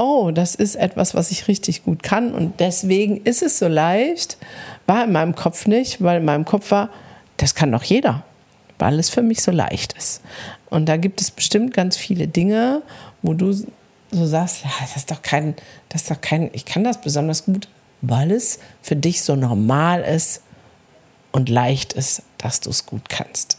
oh, 0.01 0.31
das 0.31 0.55
ist 0.55 0.77
etwas, 0.77 1.15
was 1.15 1.31
ich 1.31 1.47
richtig 1.47 1.85
gut 1.85 2.03
kann 2.03 2.33
und 2.33 2.59
deswegen 2.59 3.19
ist 3.19 3.43
es 3.43 3.59
so 3.59 3.69
leicht, 3.69 4.39
war 4.87 5.05
in 5.05 5.13
meinem 5.13 5.35
Kopf 5.35 5.67
nicht, 5.67 6.03
weil 6.03 6.21
in 6.21 6.25
meinem 6.25 6.47
Kopf 6.47 6.71
war, 6.71 6.89
das 7.37 7.55
kann 7.55 7.71
doch 7.71 7.83
jeder, 7.83 8.25
weil 8.79 8.99
es 8.99 9.11
für 9.11 9.21
mich 9.21 9.43
so 9.43 9.51
leicht 9.51 9.93
ist. 9.93 10.23
Und 10.71 10.87
da 10.87 10.97
gibt 10.97 11.21
es 11.21 11.31
bestimmt 11.31 11.75
ganz 11.75 11.99
viele 11.99 12.27
Dinge, 12.29 12.83
wo 13.21 13.35
du 13.35 13.53
so 13.53 14.27
sagst, 14.27 14.65
ja, 14.65 14.71
das 14.81 14.97
ist 14.97 15.11
doch 15.11 15.21
kein, 15.21 15.55
das 15.91 16.03
ist 16.03 16.11
doch 16.11 16.21
kein, 16.23 16.49
ich 16.55 16.65
kann 16.65 16.83
das 16.83 17.03
besonders 17.03 17.45
gut, 17.45 17.69
weil 18.01 18.31
es 18.31 18.59
für 18.81 18.97
dich 18.97 19.21
so 19.21 19.37
normal 19.37 20.01
ist 20.01 20.43
und 21.31 21.51
leicht 21.51 21.93
ist, 21.93 22.23
dass 22.39 22.61
du 22.61 22.71
es 22.71 22.87
gut 22.87 23.11
kannst. 23.11 23.59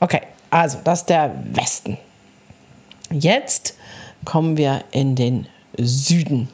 Okay, 0.00 0.22
also 0.50 0.78
das 0.82 1.00
ist 1.00 1.10
der 1.10 1.32
Westen. 1.52 1.96
Jetzt 3.12 3.76
kommen 4.26 4.58
wir 4.58 4.84
in 4.90 5.14
den 5.14 5.46
Süden. 5.78 6.50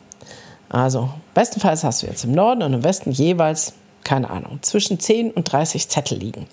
Also 0.69 1.11
bestenfalls 1.35 1.83
hast 1.83 2.03
du 2.03 2.07
jetzt 2.07 2.25
im 2.25 2.33
Norden 2.33 2.63
und 2.63 2.73
im 2.73 2.85
Westen 2.85 3.11
jeweils, 3.11 3.73
keine 4.05 4.31
Ahnung, 4.31 4.61
zwischen 4.63 5.01
10 5.01 5.33
und 5.33 5.51
30 5.51 5.89
Zettel 5.89 6.19
liegen. 6.19 6.47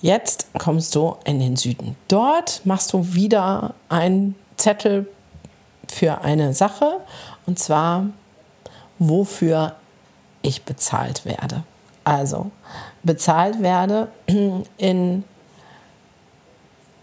Jetzt 0.00 0.46
kommst 0.58 0.94
du 0.94 1.16
in 1.24 1.40
den 1.40 1.56
Süden. 1.56 1.96
Dort 2.06 2.60
machst 2.64 2.92
du 2.92 3.14
wieder 3.14 3.74
einen 3.88 4.36
Zettel 4.56 5.08
für 5.88 6.20
eine 6.20 6.54
Sache 6.54 7.00
und 7.46 7.58
zwar, 7.58 8.06
wofür 8.98 9.74
ich 10.42 10.62
bezahlt 10.62 11.24
werde. 11.24 11.64
Also 12.04 12.50
bezahlt 13.02 13.62
werde 13.62 14.08
in 14.78 15.24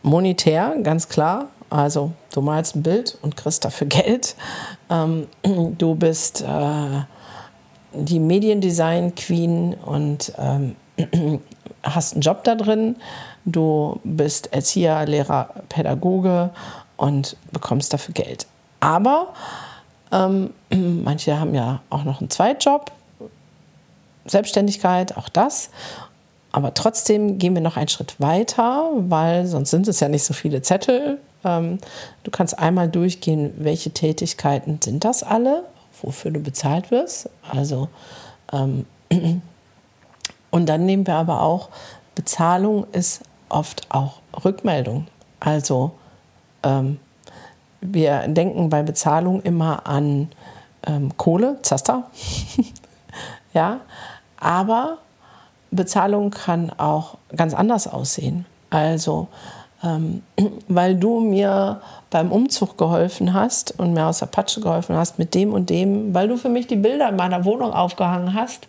monetär, 0.02 0.76
ganz 0.84 1.10
klar, 1.10 1.48
also 1.74 2.12
du 2.32 2.42
malst 2.42 2.76
ein 2.76 2.84
Bild 2.84 3.18
und 3.24 3.36
kriegst 3.36 3.66
dafür 3.66 3.88
Geld. 3.90 4.36
Ähm, 4.90 5.28
du 5.78 5.96
bist 5.96 6.42
äh, 6.42 7.02
die 7.94 8.20
Mediendesign-Queen 8.20 9.74
und 9.74 10.34
ähm, 10.38 10.76
hast 11.84 12.14
einen 12.14 12.22
Job 12.22 12.44
da 12.44 12.56
drin. 12.56 12.98
Du 13.46 14.00
bist 14.04 14.54
Erzieher, 14.54 15.06
Lehrer, 15.06 15.50
Pädagoge 15.70 16.52
und 16.96 17.36
bekommst 17.52 17.92
dafür 17.92 18.14
Geld. 18.14 18.46
Aber 18.80 19.34
ähm, 20.12 20.54
manche 21.04 21.40
haben 21.40 21.56
ja 21.56 21.82
auch 21.90 22.04
noch 22.04 22.22
einen 22.22 22.30
Zweitjob, 22.30 22.92
Selbstständigkeit, 24.26 25.18
auch 25.18 25.28
das. 25.28 25.72
Aber 26.52 26.76
trotzdem 26.76 27.40
gehen 27.40 27.56
wir 27.56 27.64
noch 27.64 27.78
einen 27.78 27.88
Schritt 27.88 28.22
weiter, 28.22 28.92
weil 28.96 29.48
sonst 29.48 29.72
sind 29.72 29.88
es 29.88 30.00
ja 30.00 30.08
nicht 30.08 30.24
so 30.24 30.36
viele 30.36 30.62
Zettel, 30.62 31.20
ähm, 31.44 31.80
du 32.24 32.32
kannst 32.32 32.58
einmal 32.58 32.90
durchgehen, 32.90 33.54
welche 33.58 33.92
Tätigkeiten 33.92 34.80
sind 34.84 35.04
das 35.04 35.24
alle, 35.24 35.64
wofür 36.02 36.32
du 36.32 36.40
bezahlt 36.40 36.92
wirst. 36.92 37.30
Also, 37.50 37.90
ähm, 38.52 38.86
und 40.52 40.68
dann 40.68 40.86
nehmen 40.86 41.08
wir 41.08 41.16
aber 41.16 41.42
auch, 41.42 41.70
Bezahlung 42.16 42.86
ist 42.92 43.22
oft 43.50 43.88
auch 43.90 44.20
Rückmeldung. 44.44 45.08
Also, 45.40 45.92
ähm, 46.64 47.00
wir 47.82 48.28
denken 48.28 48.70
bei 48.70 48.82
Bezahlung 48.82 49.42
immer 49.42 49.86
an 49.88 50.30
ähm, 50.88 51.16
Kohle, 51.18 51.58
Zaster. 51.62 52.10
ja, 53.54 53.82
aber 54.38 55.00
Bezahlung 55.72 56.32
kann 56.32 56.70
auch 56.72 57.18
ganz 57.36 57.54
anders 57.54 57.88
aussehen. 57.88 58.46
Also 58.70 59.28
weil 60.68 60.96
du 60.96 61.20
mir 61.20 61.82
beim 62.10 62.32
Umzug 62.32 62.78
geholfen 62.78 63.34
hast 63.34 63.78
und 63.80 63.94
mir 63.94 64.06
aus 64.06 64.20
der 64.20 64.28
Patsche 64.28 64.62
geholfen 64.62 64.96
hast 64.96 65.20
mit 65.20 65.34
dem 65.34 65.54
und 65.54 65.70
dem, 65.70 66.14
weil 66.14 66.28
du 66.28 66.38
für 66.38 66.50
mich 66.50 66.68
die 66.68 66.76
Bilder 66.76 67.10
in 67.10 67.16
meiner 67.16 67.46
Wohnung 67.46 67.74
aufgehangen 67.74 68.34
hast, 68.34 68.68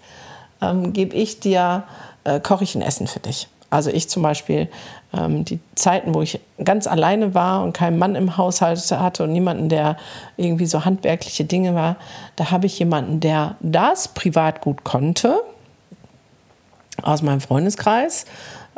ähm, 0.61 0.92
gebe 0.92 1.14
ich 1.14 1.40
dir, 1.40 1.85
äh, 2.25 2.40
koche 2.40 2.64
ich 2.64 2.75
ein 2.75 2.83
Essen 2.83 3.06
für 3.06 3.21
dich. 3.21 3.49
Also 3.71 3.90
ich 3.90 4.09
zum 4.09 4.23
Beispiel, 4.23 4.68
ähm, 5.12 5.44
die 5.44 5.59
Zeiten, 5.75 6.14
wo 6.14 6.23
ich 6.23 6.40
ganz 6.62 6.87
alleine 6.87 7.35
war 7.35 7.62
und 7.62 7.73
keinen 7.73 7.99
Mann 7.99 8.14
im 8.14 8.37
Haushalt 8.37 8.78
hatte 8.92 9.25
und 9.25 9.33
niemanden, 9.33 9.68
der 9.68 9.97
irgendwie 10.37 10.66
so 10.66 10.85
handwerkliche 10.85 11.44
Dinge 11.44 11.75
war, 11.75 11.97
da 12.37 12.50
habe 12.50 12.66
ich 12.66 12.78
jemanden, 12.78 13.21
der 13.21 13.56
das 13.61 14.09
privat 14.09 14.61
gut 14.61 14.85
konnte, 14.85 15.40
aus 17.02 17.23
meinem 17.23 17.40
Freundeskreis, 17.40 18.26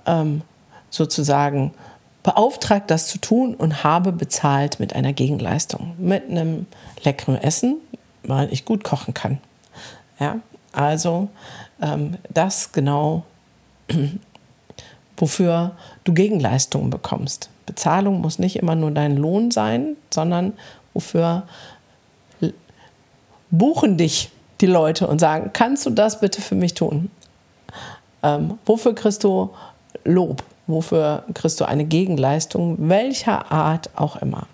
ähm, 0.06 0.42
sozusagen 0.88 1.74
beauftragt, 2.26 2.90
das 2.90 3.06
zu 3.06 3.18
tun 3.18 3.54
und 3.54 3.84
habe 3.84 4.10
bezahlt 4.10 4.80
mit 4.80 4.96
einer 4.96 5.12
Gegenleistung, 5.12 5.94
mit 5.96 6.28
einem 6.28 6.66
leckeren 7.04 7.36
Essen, 7.40 7.76
weil 8.24 8.52
ich 8.52 8.64
gut 8.64 8.82
kochen 8.82 9.14
kann. 9.14 9.38
Ja, 10.18 10.40
also 10.72 11.28
ähm, 11.80 12.16
das 12.28 12.72
genau, 12.72 13.22
wofür 15.16 15.76
du 16.02 16.14
Gegenleistungen 16.14 16.90
bekommst. 16.90 17.48
Bezahlung 17.64 18.20
muss 18.20 18.40
nicht 18.40 18.56
immer 18.56 18.74
nur 18.74 18.90
dein 18.90 19.16
Lohn 19.16 19.52
sein, 19.52 19.96
sondern 20.12 20.52
wofür 20.94 21.44
buchen 23.52 23.98
dich 23.98 24.32
die 24.60 24.66
Leute 24.66 25.06
und 25.06 25.20
sagen, 25.20 25.50
kannst 25.52 25.86
du 25.86 25.90
das 25.90 26.18
bitte 26.18 26.42
für 26.42 26.56
mich 26.56 26.74
tun? 26.74 27.08
Ähm, 28.24 28.58
wofür 28.66 28.96
kriegst 28.96 29.22
du 29.22 29.54
Lob? 30.02 30.42
Wofür 30.66 31.24
kriegst 31.34 31.60
du 31.60 31.64
eine 31.64 31.84
Gegenleistung, 31.84 32.76
welcher 32.88 33.52
Art 33.52 33.90
auch 33.96 34.16
immer? 34.16 34.46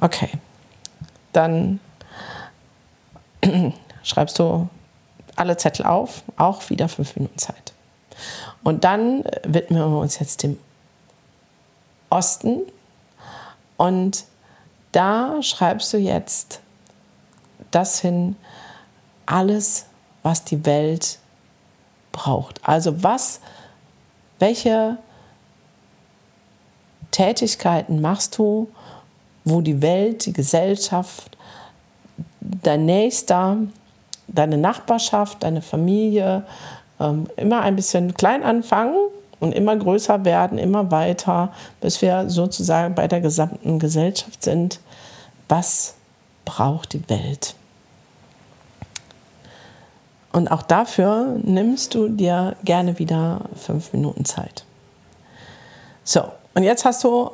Okay, 0.00 0.30
dann 1.32 1.80
schreibst 4.02 4.38
du 4.38 4.68
alle 5.36 5.56
Zettel 5.56 5.86
auf, 5.86 6.22
auch 6.36 6.68
wieder 6.70 6.88
fünf 6.88 7.14
Minuten 7.16 7.38
Zeit. 7.38 7.72
Und 8.62 8.84
dann 8.84 9.22
widmen 9.44 9.78
wir 9.78 9.98
uns 9.98 10.18
jetzt 10.18 10.42
dem 10.42 10.58
Osten 12.10 12.62
und 13.76 14.24
da 14.92 15.42
schreibst 15.42 15.92
du 15.92 15.98
jetzt 15.98 16.60
das 17.70 18.00
hin, 18.00 18.36
alles, 19.26 19.86
was 20.22 20.44
die 20.44 20.64
Welt 20.64 21.18
braucht. 22.12 22.66
Also 22.66 23.02
was, 23.02 23.40
welche 24.38 24.98
Tätigkeiten 27.10 28.00
machst 28.00 28.38
du, 28.38 28.68
wo 29.44 29.60
die 29.60 29.80
Welt, 29.80 30.26
die 30.26 30.32
Gesellschaft, 30.32 31.36
dein 32.40 32.84
Nächster, 32.84 33.56
deine 34.28 34.58
Nachbarschaft, 34.58 35.42
deine 35.42 35.62
Familie 35.62 36.44
ähm, 37.00 37.26
immer 37.36 37.60
ein 37.60 37.76
bisschen 37.76 38.14
klein 38.14 38.42
anfangen 38.42 38.96
und 39.40 39.52
immer 39.52 39.76
größer 39.76 40.24
werden, 40.24 40.58
immer 40.58 40.90
weiter, 40.90 41.52
bis 41.80 42.02
wir 42.02 42.28
sozusagen 42.28 42.94
bei 42.94 43.06
der 43.08 43.20
gesamten 43.20 43.78
Gesellschaft 43.78 44.42
sind. 44.42 44.80
Was 45.48 45.94
braucht 46.44 46.92
die 46.92 47.08
Welt? 47.08 47.54
Und 50.36 50.50
auch 50.50 50.60
dafür 50.60 51.38
nimmst 51.42 51.94
du 51.94 52.08
dir 52.08 52.56
gerne 52.62 52.98
wieder 52.98 53.40
fünf 53.54 53.94
Minuten 53.94 54.26
Zeit. 54.26 54.66
So, 56.04 56.24
und 56.52 56.62
jetzt 56.62 56.84
hast 56.84 57.02
du 57.04 57.30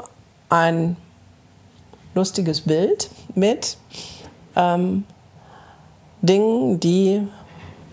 ein 0.49 0.97
lustiges 2.15 2.61
Bild 2.61 3.11
mit 3.35 3.77
ähm, 4.55 5.03
Dingen, 6.21 6.79
die 6.79 7.27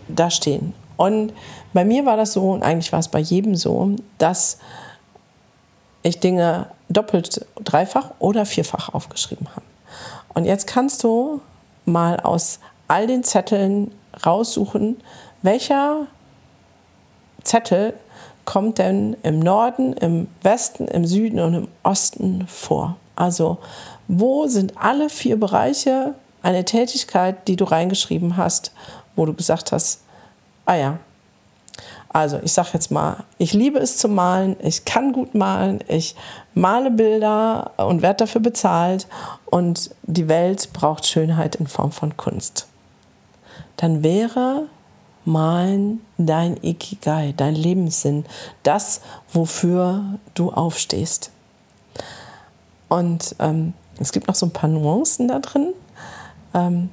da 0.09 0.29
stehen. 0.29 0.75
Und 0.95 1.33
bei 1.73 1.83
mir 1.83 2.05
war 2.05 2.15
das 2.15 2.33
so, 2.33 2.51
und 2.51 2.61
eigentlich 2.61 2.91
war 2.91 2.99
es 2.99 3.07
bei 3.07 3.17
jedem 3.19 3.55
so, 3.55 3.95
dass 4.19 4.59
ich 6.03 6.19
Dinge 6.19 6.67
doppelt, 6.87 7.47
dreifach 7.63 8.11
oder 8.19 8.45
vierfach 8.45 8.93
aufgeschrieben 8.93 9.47
habe. 9.55 9.65
Und 10.35 10.45
jetzt 10.45 10.67
kannst 10.67 11.03
du 11.03 11.41
mal 11.85 12.19
aus 12.19 12.59
all 12.87 13.07
den 13.07 13.23
Zetteln 13.23 13.89
raussuchen, 14.25 14.97
welcher 15.41 16.07
Zettel 17.43 17.93
kommt 18.45 18.79
denn 18.79 19.15
im 19.23 19.39
Norden, 19.39 19.93
im 19.93 20.27
Westen, 20.41 20.87
im 20.87 21.05
Süden 21.05 21.39
und 21.39 21.53
im 21.53 21.67
Osten 21.83 22.45
vor. 22.47 22.97
Also 23.15 23.57
wo 24.07 24.47
sind 24.47 24.73
alle 24.77 25.09
vier 25.09 25.39
Bereiche 25.39 26.15
eine 26.41 26.65
Tätigkeit, 26.65 27.47
die 27.47 27.55
du 27.55 27.65
reingeschrieben 27.65 28.37
hast, 28.37 28.71
wo 29.15 29.25
du 29.25 29.33
gesagt 29.33 29.71
hast, 29.71 30.01
ah 30.65 30.75
ja, 30.75 30.99
also 32.11 32.39
ich 32.43 32.53
sage 32.53 32.69
jetzt 32.73 32.89
mal, 32.89 33.23
ich 33.37 33.53
liebe 33.53 33.77
es 33.77 33.97
zu 33.97 34.07
malen, 34.07 34.55
ich 34.61 34.83
kann 34.83 35.13
gut 35.13 35.35
malen, 35.35 35.83
ich 35.87 36.15
male 36.55 36.89
Bilder 36.89 37.71
und 37.77 38.01
werde 38.01 38.25
dafür 38.25 38.41
bezahlt 38.41 39.05
und 39.45 39.91
die 40.03 40.27
Welt 40.27 40.73
braucht 40.73 41.05
Schönheit 41.05 41.55
in 41.57 41.67
Form 41.67 41.91
von 41.91 42.17
Kunst. 42.17 42.67
Dann 43.77 44.03
wäre 44.03 44.67
Malen 45.25 46.01
dein 46.17 46.57
Ikigai, 46.63 47.33
dein 47.35 47.55
Lebenssinn, 47.55 48.25
das, 48.63 49.01
wofür 49.31 50.19
du 50.33 50.51
aufstehst. 50.51 51.31
Und 52.87 53.35
ähm, 53.39 53.73
es 53.99 54.11
gibt 54.11 54.27
noch 54.27 54.35
so 54.35 54.45
ein 54.47 54.51
paar 54.53 54.69
Nuancen 54.69 55.27
da 55.27 55.39
drin. 55.39 55.73
Ähm, 56.53 56.89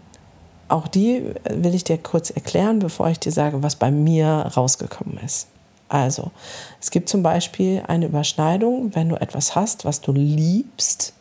auch 0.68 0.88
die 0.88 1.32
will 1.48 1.74
ich 1.74 1.84
dir 1.84 1.98
kurz 1.98 2.30
erklären, 2.30 2.80
bevor 2.80 3.08
ich 3.08 3.20
dir 3.20 3.32
sage, 3.32 3.62
was 3.62 3.76
bei 3.76 3.90
mir 3.90 4.26
rausgekommen 4.56 5.18
ist. 5.24 5.48
Also, 5.88 6.32
es 6.80 6.90
gibt 6.90 7.08
zum 7.08 7.22
Beispiel 7.22 7.82
eine 7.86 8.06
Überschneidung, 8.06 8.94
wenn 8.94 9.08
du 9.08 9.16
etwas 9.16 9.54
hast, 9.54 9.84
was 9.84 10.00
du 10.00 10.12
liebst 10.12 11.14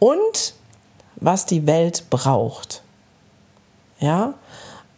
und 0.00 0.54
was 1.16 1.46
die 1.46 1.66
Welt 1.68 2.10
braucht. 2.10 2.82
Ja, 4.00 4.34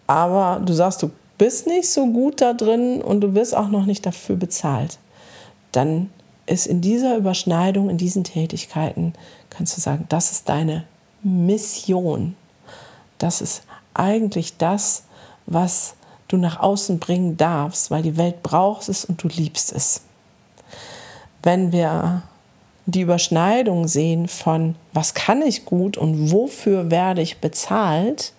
aber 0.07 0.61
du 0.65 0.73
sagst, 0.73 1.03
du 1.03 1.11
bist 1.39 1.67
nicht 1.67 1.91
so 1.91 2.07
gut 2.07 2.41
da 2.41 2.53
drin 2.53 3.03
und 3.03 3.21
du 3.21 3.35
wirst 3.35 3.57
auch 3.57 3.69
noch 3.69 3.87
nicht 3.87 4.07
dafür 4.07 4.37
bezahlt. 4.37 4.99
Dann 5.73 6.11
ist 6.47 6.67
in 6.67 6.81
dieser 6.81 7.17
Überschneidung, 7.17 7.91
in 7.91 7.99
diesen 7.99 8.25
Tätigkeiten, 8.25 9.15
kannst 9.51 9.77
du 9.77 9.81
sagen, 9.81 10.07
das 10.09 10.31
ist 10.31 10.49
deine 10.49 10.85
Mission. 11.23 12.37
Das 13.19 13.41
ist 13.41 13.63
eigentlich 13.95 14.57
das, 14.59 15.05
was 15.47 15.95
du 16.29 16.37
nach 16.37 16.61
außen 16.61 16.99
bringen 16.99 17.37
darfst, 17.37 17.91
weil 17.91 18.03
die 18.03 18.17
Welt 18.17 18.43
braucht 18.43 18.89
es 18.89 19.05
und 19.05 19.23
du 19.23 19.29
liebst 19.29 19.73
es. 19.73 20.03
Wenn 21.43 21.73
wir 21.73 22.23
die 22.87 23.03
Überschneidung 23.03 23.89
sehen 23.89 24.29
von, 24.29 24.75
was 24.93 25.15
kann 25.15 25.43
ich 25.43 25.65
gut 25.65 25.97
und 25.97 26.31
wofür 26.31 26.91
werde 26.91 27.23
ich 27.23 27.39
bezahlt, 27.39 28.33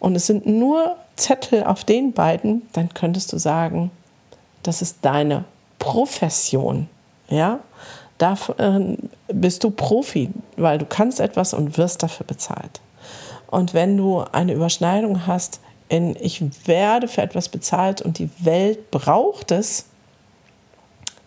und 0.00 0.14
es 0.14 0.26
sind 0.26 0.46
nur 0.46 0.96
Zettel 1.16 1.64
auf 1.64 1.84
den 1.84 2.12
beiden, 2.12 2.68
dann 2.72 2.92
könntest 2.94 3.32
du 3.32 3.38
sagen, 3.38 3.90
das 4.62 4.82
ist 4.82 4.98
deine 5.02 5.44
Profession. 5.78 6.88
Ja, 7.28 7.60
da 8.18 8.36
äh, 8.58 8.96
bist 9.28 9.64
du 9.64 9.70
Profi, 9.70 10.30
weil 10.56 10.78
du 10.78 10.86
kannst 10.86 11.20
etwas 11.20 11.54
und 11.54 11.76
wirst 11.78 12.02
dafür 12.02 12.26
bezahlt. 12.26 12.80
Und 13.46 13.74
wenn 13.74 13.96
du 13.96 14.20
eine 14.32 14.52
Überschneidung 14.52 15.26
hast 15.26 15.60
in 15.88 16.16
ich 16.20 16.44
werde 16.66 17.08
für 17.08 17.22
etwas 17.22 17.48
bezahlt 17.48 18.02
und 18.02 18.18
die 18.18 18.28
Welt 18.40 18.90
braucht 18.90 19.50
es, 19.50 19.86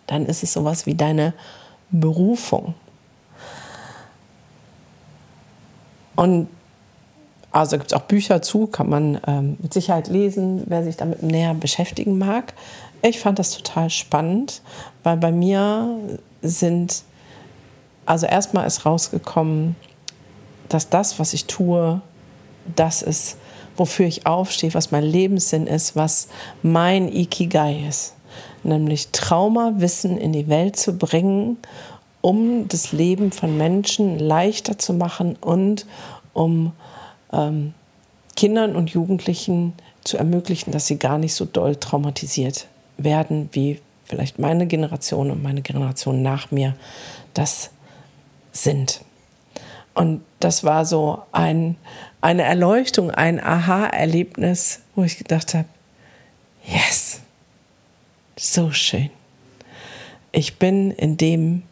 dann 0.06 0.26
ist 0.26 0.42
es 0.42 0.52
sowas 0.52 0.86
wie 0.86 0.94
deine 0.94 1.34
Berufung. 1.90 2.74
Und 6.14 6.48
also 7.52 7.76
gibt 7.76 7.92
es 7.92 7.98
auch 7.98 8.02
Bücher 8.02 8.40
zu, 8.40 8.66
kann 8.66 8.88
man 8.88 9.20
ähm, 9.26 9.56
mit 9.60 9.74
Sicherheit 9.74 10.08
lesen, 10.08 10.62
wer 10.66 10.82
sich 10.82 10.96
damit 10.96 11.22
näher 11.22 11.54
beschäftigen 11.54 12.16
mag. 12.16 12.54
Ich 13.02 13.20
fand 13.20 13.38
das 13.38 13.50
total 13.50 13.90
spannend, 13.90 14.62
weil 15.02 15.18
bei 15.18 15.30
mir 15.30 15.98
sind, 16.40 17.02
also 18.06 18.26
erstmal 18.26 18.66
ist 18.66 18.86
rausgekommen, 18.86 19.76
dass 20.68 20.88
das, 20.88 21.18
was 21.18 21.34
ich 21.34 21.44
tue, 21.44 22.00
das 22.74 23.02
ist, 23.02 23.36
wofür 23.76 24.06
ich 24.06 24.26
aufstehe, 24.26 24.72
was 24.72 24.90
mein 24.90 25.04
Lebenssinn 25.04 25.66
ist, 25.66 25.94
was 25.94 26.28
mein 26.62 27.12
Ikigai 27.12 27.84
ist. 27.86 28.14
Nämlich 28.62 29.08
Traumawissen 29.08 30.16
in 30.16 30.32
die 30.32 30.48
Welt 30.48 30.76
zu 30.76 30.96
bringen, 30.96 31.58
um 32.22 32.68
das 32.68 32.92
Leben 32.92 33.32
von 33.32 33.58
Menschen 33.58 34.18
leichter 34.18 34.78
zu 34.78 34.94
machen 34.94 35.36
und 35.40 35.86
um 36.32 36.72
ähm, 37.32 37.74
Kindern 38.36 38.76
und 38.76 38.90
Jugendlichen 38.90 39.74
zu 40.04 40.16
ermöglichen, 40.16 40.72
dass 40.72 40.86
sie 40.86 40.98
gar 40.98 41.18
nicht 41.18 41.34
so 41.34 41.44
doll 41.44 41.76
traumatisiert 41.76 42.66
werden, 42.96 43.48
wie 43.52 43.80
vielleicht 44.04 44.38
meine 44.38 44.66
Generation 44.66 45.30
und 45.30 45.42
meine 45.42 45.62
Generation 45.62 46.22
nach 46.22 46.50
mir 46.50 46.74
das 47.34 47.70
sind. 48.52 49.00
Und 49.94 50.22
das 50.40 50.64
war 50.64 50.84
so 50.84 51.22
ein, 51.32 51.76
eine 52.20 52.42
Erleuchtung, 52.42 53.10
ein 53.10 53.42
Aha-Erlebnis, 53.42 54.80
wo 54.94 55.04
ich 55.04 55.18
gedacht 55.18 55.54
habe, 55.54 55.68
yes, 56.66 57.20
so 58.36 58.70
schön. 58.72 59.10
Ich 60.32 60.58
bin 60.58 60.90
in 60.90 61.16
dem, 61.18 61.62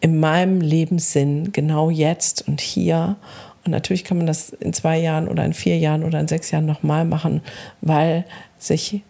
in 0.00 0.18
meinem 0.18 0.60
Lebenssinn 0.60 1.52
genau 1.52 1.90
jetzt 1.90 2.46
und 2.48 2.60
hier. 2.60 3.16
Und 3.64 3.72
natürlich 3.72 4.04
kann 4.04 4.16
man 4.16 4.26
das 4.26 4.50
in 4.50 4.72
zwei 4.72 4.98
Jahren 4.98 5.28
oder 5.28 5.44
in 5.44 5.52
vier 5.52 5.78
Jahren 5.78 6.04
oder 6.04 6.18
in 6.20 6.28
sechs 6.28 6.50
Jahren 6.50 6.66
nochmal 6.66 7.04
machen, 7.04 7.42
weil 7.80 8.24
sich, 8.58 9.02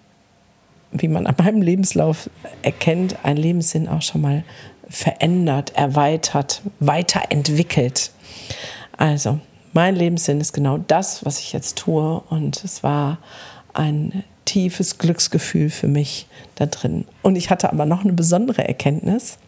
wie 0.92 1.08
man 1.08 1.26
an 1.26 1.36
meinem 1.38 1.62
Lebenslauf 1.62 2.28
erkennt, 2.62 3.16
ein 3.22 3.36
Lebenssinn 3.36 3.88
auch 3.88 4.02
schon 4.02 4.20
mal 4.22 4.44
verändert, 4.88 5.72
erweitert, 5.76 6.62
weiterentwickelt. 6.80 8.10
Also, 8.96 9.38
mein 9.72 9.94
Lebenssinn 9.94 10.40
ist 10.40 10.52
genau 10.52 10.78
das, 10.78 11.24
was 11.24 11.38
ich 11.38 11.52
jetzt 11.52 11.78
tue. 11.78 12.20
Und 12.28 12.64
es 12.64 12.82
war 12.82 13.18
ein 13.72 14.24
tiefes 14.44 14.98
Glücksgefühl 14.98 15.70
für 15.70 15.86
mich 15.86 16.26
da 16.56 16.66
drin. 16.66 17.04
Und 17.22 17.36
ich 17.36 17.50
hatte 17.50 17.72
aber 17.72 17.86
noch 17.86 18.02
eine 18.02 18.12
besondere 18.12 18.66
Erkenntnis. 18.66 19.38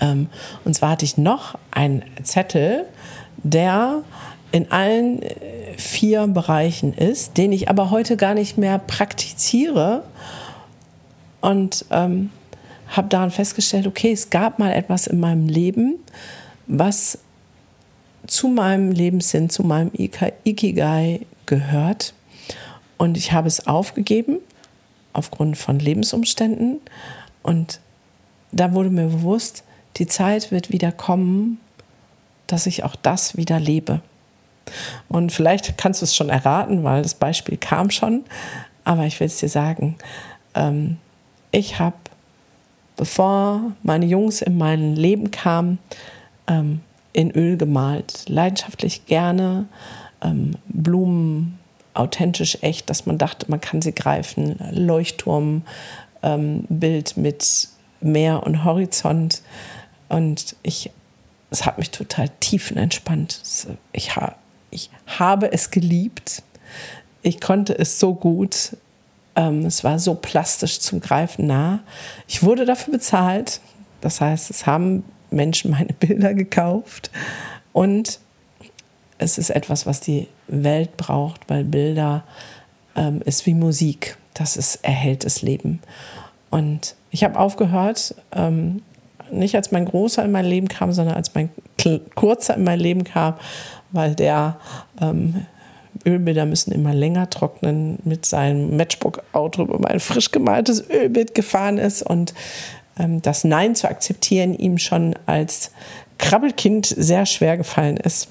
Ähm, 0.00 0.28
und 0.64 0.74
zwar 0.74 0.90
hatte 0.90 1.04
ich 1.04 1.16
noch 1.18 1.58
einen 1.70 2.02
Zettel, 2.22 2.86
der 3.38 4.02
in 4.52 4.70
allen 4.70 5.22
äh, 5.22 5.34
vier 5.76 6.26
Bereichen 6.26 6.94
ist, 6.94 7.38
den 7.38 7.52
ich 7.52 7.68
aber 7.68 7.90
heute 7.90 8.16
gar 8.16 8.34
nicht 8.34 8.58
mehr 8.58 8.78
praktiziere. 8.78 10.04
Und 11.40 11.86
ähm, 11.90 12.30
habe 12.88 13.08
daran 13.08 13.30
festgestellt, 13.30 13.86
okay, 13.86 14.12
es 14.12 14.30
gab 14.30 14.58
mal 14.58 14.72
etwas 14.72 15.06
in 15.06 15.18
meinem 15.18 15.48
Leben, 15.48 15.94
was 16.66 17.18
zu 18.26 18.48
meinem 18.48 18.92
Lebenssinn, 18.92 19.50
zu 19.50 19.62
meinem 19.62 19.90
Ikigai 19.94 21.22
gehört. 21.46 22.14
Und 22.98 23.16
ich 23.16 23.32
habe 23.32 23.48
es 23.48 23.66
aufgegeben 23.66 24.38
aufgrund 25.12 25.56
von 25.56 25.78
Lebensumständen. 25.78 26.80
Und 27.42 27.80
da 28.52 28.72
wurde 28.72 28.90
mir 28.90 29.06
bewusst, 29.06 29.64
die 29.96 30.06
Zeit 30.06 30.50
wird 30.50 30.70
wieder 30.70 30.92
kommen, 30.92 31.58
dass 32.46 32.66
ich 32.66 32.84
auch 32.84 32.96
das 32.96 33.36
wieder 33.36 33.58
lebe. 33.58 34.00
Und 35.08 35.32
vielleicht 35.32 35.76
kannst 35.76 36.02
du 36.02 36.04
es 36.04 36.14
schon 36.14 36.28
erraten, 36.28 36.84
weil 36.84 37.02
das 37.02 37.14
Beispiel 37.14 37.56
kam 37.56 37.90
schon, 37.90 38.24
aber 38.84 39.06
ich 39.06 39.18
will 39.20 39.26
es 39.26 39.38
dir 39.38 39.48
sagen. 39.48 39.96
Ähm, 40.54 40.98
ich 41.50 41.78
habe, 41.78 41.96
bevor 42.96 43.72
meine 43.82 44.06
Jungs 44.06 44.42
in 44.42 44.56
mein 44.56 44.94
Leben 44.96 45.30
kamen, 45.30 45.78
ähm, 46.46 46.80
in 47.12 47.30
Öl 47.30 47.56
gemalt, 47.56 48.28
leidenschaftlich 48.28 49.06
gerne, 49.06 49.66
ähm, 50.22 50.52
Blumen 50.68 51.58
authentisch 51.94 52.58
echt, 52.62 52.88
dass 52.88 53.04
man 53.04 53.18
dachte, 53.18 53.50
man 53.50 53.60
kann 53.60 53.82
sie 53.82 53.94
greifen, 53.94 54.58
Leuchtturmbild 54.70 55.64
ähm, 56.22 57.22
mit 57.22 57.68
Meer 58.04 58.42
und 58.44 58.64
Horizont 58.64 59.42
und 60.08 60.56
ich, 60.62 60.90
es 61.50 61.64
hat 61.64 61.78
mich 61.78 61.90
total 61.90 62.28
tiefenentspannt. 62.40 63.40
Ich, 63.92 64.14
ha, 64.16 64.36
ich 64.70 64.90
habe 65.06 65.52
es 65.52 65.70
geliebt. 65.70 66.42
Ich 67.22 67.40
konnte 67.40 67.78
es 67.78 67.98
so 67.98 68.14
gut. 68.14 68.76
Ähm, 69.36 69.64
es 69.64 69.84
war 69.84 69.98
so 69.98 70.14
plastisch 70.14 70.80
zum 70.80 71.00
Greifen 71.00 71.46
nah. 71.46 71.80
Ich 72.28 72.42
wurde 72.42 72.66
dafür 72.66 72.92
bezahlt. 72.92 73.60
Das 74.02 74.20
heißt, 74.20 74.50
es 74.50 74.66
haben 74.66 75.04
Menschen 75.30 75.70
meine 75.70 75.92
Bilder 75.98 76.34
gekauft. 76.34 77.10
Und 77.72 78.20
es 79.16 79.38
ist 79.38 79.48
etwas, 79.48 79.86
was 79.86 80.00
die 80.00 80.28
Welt 80.48 80.96
braucht, 80.98 81.48
weil 81.48 81.64
Bilder 81.64 82.24
ähm, 82.96 83.22
ist 83.24 83.46
wie 83.46 83.54
Musik. 83.54 84.18
Das 84.34 84.58
ist 84.58 84.84
erhältes 84.84 85.40
Leben. 85.40 85.80
Und 86.50 86.96
ich 87.12 87.22
habe 87.22 87.38
aufgehört, 87.38 88.14
ähm, 88.34 88.82
nicht 89.30 89.54
als 89.54 89.70
mein 89.70 89.84
Großer 89.84 90.24
in 90.24 90.32
mein 90.32 90.44
Leben 90.44 90.68
kam, 90.68 90.92
sondern 90.92 91.14
als 91.14 91.34
mein 91.34 91.50
Kurzer 92.14 92.56
in 92.56 92.64
mein 92.64 92.80
Leben 92.80 93.04
kam, 93.04 93.34
weil 93.92 94.14
der 94.14 94.56
ähm, 95.00 95.46
Ölbilder 96.04 96.46
müssen 96.46 96.72
immer 96.72 96.94
länger 96.94 97.30
trocknen, 97.30 97.98
mit 98.04 98.26
seinem 98.26 98.76
Matchbook-Auto 98.76 99.62
über 99.62 99.78
mein 99.78 100.00
frisch 100.00 100.32
gemaltes 100.32 100.88
Ölbild 100.90 101.34
gefahren 101.34 101.78
ist 101.78 102.02
und 102.02 102.34
ähm, 102.98 103.22
das 103.22 103.44
Nein 103.44 103.74
zu 103.74 103.88
akzeptieren 103.88 104.54
ihm 104.54 104.78
schon 104.78 105.14
als 105.26 105.70
Krabbelkind 106.18 106.86
sehr 106.86 107.26
schwer 107.26 107.56
gefallen 107.56 107.96
ist. 107.98 108.28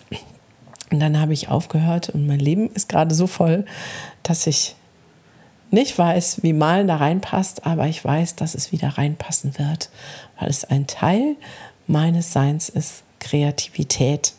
Und 0.92 1.00
dann 1.00 1.20
habe 1.20 1.34
ich 1.34 1.50
aufgehört 1.50 2.10
und 2.10 2.28
mein 2.28 2.40
Leben 2.40 2.70
ist 2.74 2.90
gerade 2.90 3.14
so 3.16 3.28
voll, 3.28 3.66
dass 4.24 4.48
ich 4.48 4.76
nicht 5.72 5.98
weiß, 5.98 6.44
wie 6.44 6.54
Malen 6.54 6.88
da 6.88 6.98
reinpasst, 6.98 7.66
aber 7.66 7.88
ich 7.88 8.04
weiß, 8.04 8.36
dass 8.36 8.56
es 8.56 8.72
wieder 8.72 8.90
reinpassen 8.90 9.58
wird, 9.58 9.90
weil 10.40 10.50
es 10.50 10.66
ein 10.66 10.88
Teil 10.88 11.36
meines 11.88 12.34
Seins 12.34 12.70
ist, 12.70 13.04
Kreativität 13.20 14.34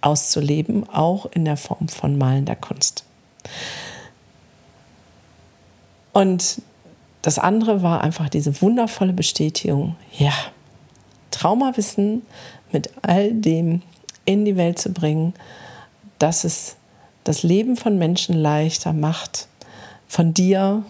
auszuleben, 0.00 0.88
auch 0.88 1.26
in 1.26 1.44
der 1.44 1.56
Form 1.56 1.88
von 1.88 2.18
malender 2.18 2.56
Kunst. 2.56 3.04
Und 6.12 6.62
das 7.22 7.38
andere 7.38 7.82
war 7.82 8.02
einfach 8.02 8.28
diese 8.28 8.60
wundervolle 8.62 9.12
Bestätigung, 9.12 9.96
ja, 10.18 10.32
Traumawissen 11.30 12.22
mit 12.72 12.90
all 13.02 13.32
dem 13.32 13.82
in 14.24 14.44
die 14.44 14.56
Welt 14.56 14.78
zu 14.78 14.92
bringen, 14.92 15.34
dass 16.18 16.44
es 16.44 16.76
das 17.24 17.42
Leben 17.42 17.76
von 17.76 17.98
Menschen 17.98 18.34
leichter 18.34 18.92
macht, 18.92 19.48
von 20.10 20.34
dir, 20.34 20.82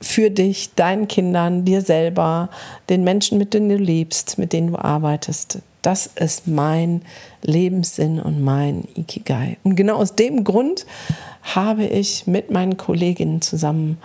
für 0.00 0.30
dich, 0.30 0.76
deinen 0.76 1.08
Kindern, 1.08 1.64
dir 1.64 1.82
selber, 1.82 2.48
den 2.88 3.02
Menschen, 3.02 3.38
mit 3.38 3.52
denen 3.52 3.68
du 3.68 3.76
lebst, 3.76 4.38
mit 4.38 4.52
denen 4.52 4.68
du 4.68 4.78
arbeitest. 4.78 5.58
Das 5.82 6.06
ist 6.06 6.46
mein 6.46 7.02
Lebenssinn 7.42 8.20
und 8.20 8.40
mein 8.40 8.86
Ikigai. 8.94 9.56
Und 9.64 9.74
genau 9.74 9.96
aus 9.96 10.14
dem 10.14 10.44
Grund 10.44 10.86
habe 11.42 11.86
ich 11.86 12.28
mit 12.28 12.52
meinen 12.52 12.76
Kolleginnen 12.76 13.42
zusammen 13.42 13.98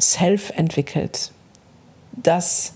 Self 0.00 0.50
entwickelt. 0.56 1.30
Das 2.12 2.72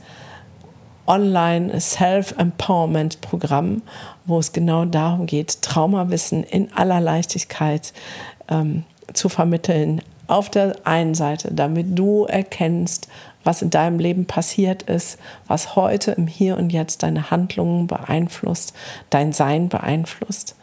Online 1.09 1.81
Self-Empowerment-Programm, 1.81 3.83
wo 4.27 4.39
es 4.39 4.53
genau 4.53 4.85
darum 4.85 5.27
geht, 5.27 5.61
Traumawissen 5.63 6.45
in 6.45 6.73
aller 6.73 7.01
Leichtigkeit 7.01 7.93
ähm, 8.49 8.85
zu 9.13 9.29
vermitteln, 9.29 10.03
auf 10.27 10.51
der 10.51 10.77
einen 10.85 11.15
Seite, 11.15 11.53
damit 11.53 11.99
du 11.99 12.25
erkennst, 12.25 13.09
was 13.45 13.63
in 13.63 13.71
deinem 13.71 13.99
Leben 13.99 14.27
passiert 14.27 14.83
ist, 14.83 15.19
was 15.47 15.77
heute 15.77 16.13
im 16.13 16.27
Hier 16.27 16.57
und 16.57 16.71
Jetzt 16.71 17.03
deine 17.03 17.31
Handlungen 17.31 17.87
beeinflusst, 17.87 18.75
dein 19.09 19.33
Sein 19.33 19.69
beeinflusst. 19.69 20.57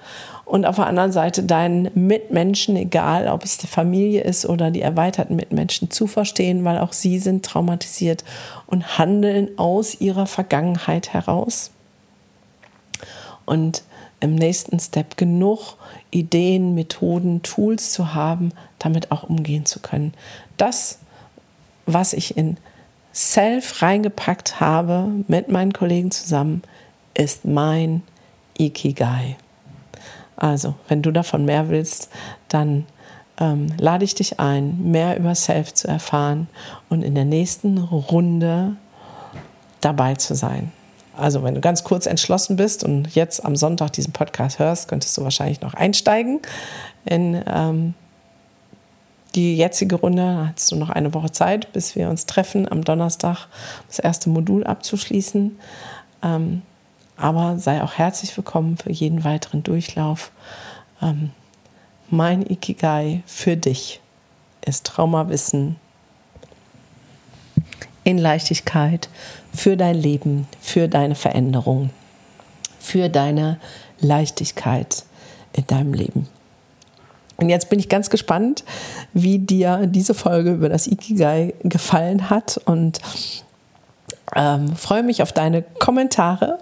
Und 0.45 0.65
auf 0.65 0.75
der 0.75 0.87
anderen 0.87 1.13
Seite 1.13 1.43
deinen 1.43 1.89
Mitmenschen, 1.95 2.75
egal 2.75 3.29
ob 3.29 3.45
es 3.45 3.57
die 3.57 3.67
Familie 3.67 4.21
ist 4.21 4.45
oder 4.45 4.71
die 4.71 4.81
erweiterten 4.81 5.37
Mitmenschen, 5.37 5.89
zu 5.89 6.05
verstehen, 6.05 6.65
weil 6.65 6.77
auch 6.79 6.91
sie 6.91 7.17
sind 7.19 7.45
traumatisiert 7.45 8.25
und 8.67 8.97
handeln 8.97 9.57
aus 9.57 9.99
ihrer 10.01 10.27
Vergangenheit 10.27 11.13
heraus. 11.13 11.71
Und 13.45 13.83
im 14.23 14.35
nächsten 14.35 14.79
Step 14.79 15.17
genug 15.17 15.75
Ideen, 16.09 16.73
Methoden, 16.75 17.41
Tools 17.43 17.91
zu 17.91 18.13
haben, 18.13 18.53
damit 18.79 19.11
auch 19.11 19.23
umgehen 19.23 19.65
zu 19.65 19.81
können. 19.81 20.13
Das, 20.55 20.99
was 21.85 22.13
ich 22.13 22.37
in 22.37 22.57
Self 23.13 23.81
reingepackt 23.81 24.59
habe 24.61 25.09
mit 25.27 25.49
meinen 25.49 25.73
Kollegen 25.73 26.09
zusammen, 26.09 26.63
ist 27.13 27.43
mein 27.45 28.01
Ikigai. 28.57 29.35
Also, 30.37 30.75
wenn 30.87 31.01
du 31.01 31.11
davon 31.11 31.43
mehr 31.43 31.69
willst, 31.69 32.09
dann 32.47 32.85
ähm, 33.39 33.67
lade 33.77 34.05
ich 34.05 34.15
dich 34.15 34.39
ein, 34.39 34.91
mehr 34.91 35.17
über 35.19 35.35
Self 35.35 35.73
zu 35.73 35.87
erfahren 35.87 36.47
und 36.89 37.03
in 37.03 37.13
der 37.13 37.25
nächsten 37.25 37.77
Runde 37.77 38.77
dabei 39.81 40.15
zu 40.15 40.33
sein. 40.33 40.71
Also 41.15 41.43
wenn 41.43 41.53
du 41.53 41.61
ganz 41.61 41.83
kurz 41.83 42.05
entschlossen 42.05 42.55
bist 42.55 42.83
und 42.83 43.13
jetzt 43.15 43.45
am 43.45 43.55
Sonntag 43.55 43.93
diesen 43.93 44.13
Podcast 44.13 44.59
hörst, 44.59 44.87
könntest 44.87 45.15
du 45.17 45.23
wahrscheinlich 45.23 45.61
noch 45.61 45.73
einsteigen 45.73 46.39
in 47.05 47.41
ähm, 47.45 47.93
die 49.35 49.55
jetzige 49.55 49.95
Runde. 49.95 50.23
Da 50.23 50.51
hast 50.55 50.71
du 50.71 50.75
noch 50.75 50.89
eine 50.89 51.13
Woche 51.13 51.31
Zeit, 51.31 51.71
bis 51.73 51.95
wir 51.95 52.09
uns 52.09 52.25
treffen, 52.25 52.71
am 52.71 52.83
Donnerstag 52.83 53.47
das 53.87 53.99
erste 53.99 54.29
Modul 54.29 54.63
abzuschließen. 54.63 55.57
Ähm, 56.23 56.61
aber 57.15 57.59
sei 57.59 57.83
auch 57.83 57.93
herzlich 57.93 58.35
willkommen 58.35 58.77
für 58.77 58.91
jeden 58.91 59.23
weiteren 59.23 59.61
Durchlauf. 59.61 60.31
Ähm, 61.01 61.29
mein 62.09 62.41
Ikigai 62.41 63.21
für 63.25 63.55
dich 63.55 64.01
ist 64.65 64.85
Traumawissen 64.85 65.75
in 68.03 68.17
Leichtigkeit 68.17 69.09
für 69.53 69.77
dein 69.77 69.95
Leben, 69.95 70.47
für 70.61 70.87
deine 70.87 71.15
Veränderung, 71.15 71.89
für 72.79 73.09
deine 73.09 73.59
Leichtigkeit 73.99 75.03
in 75.53 75.67
deinem 75.67 75.93
Leben. 75.93 76.27
Und 77.37 77.49
jetzt 77.49 77.69
bin 77.69 77.79
ich 77.79 77.89
ganz 77.89 78.09
gespannt, 78.09 78.63
wie 79.13 79.39
dir 79.39 79.87
diese 79.87 80.13
Folge 80.13 80.53
über 80.53 80.69
das 80.69 80.87
Ikigai 80.87 81.53
gefallen 81.63 82.29
hat 82.29 82.59
und 82.65 82.99
ähm, 84.35 84.75
freue 84.75 85.03
mich 85.03 85.21
auf 85.21 85.31
deine 85.31 85.61
Kommentare 85.61 86.59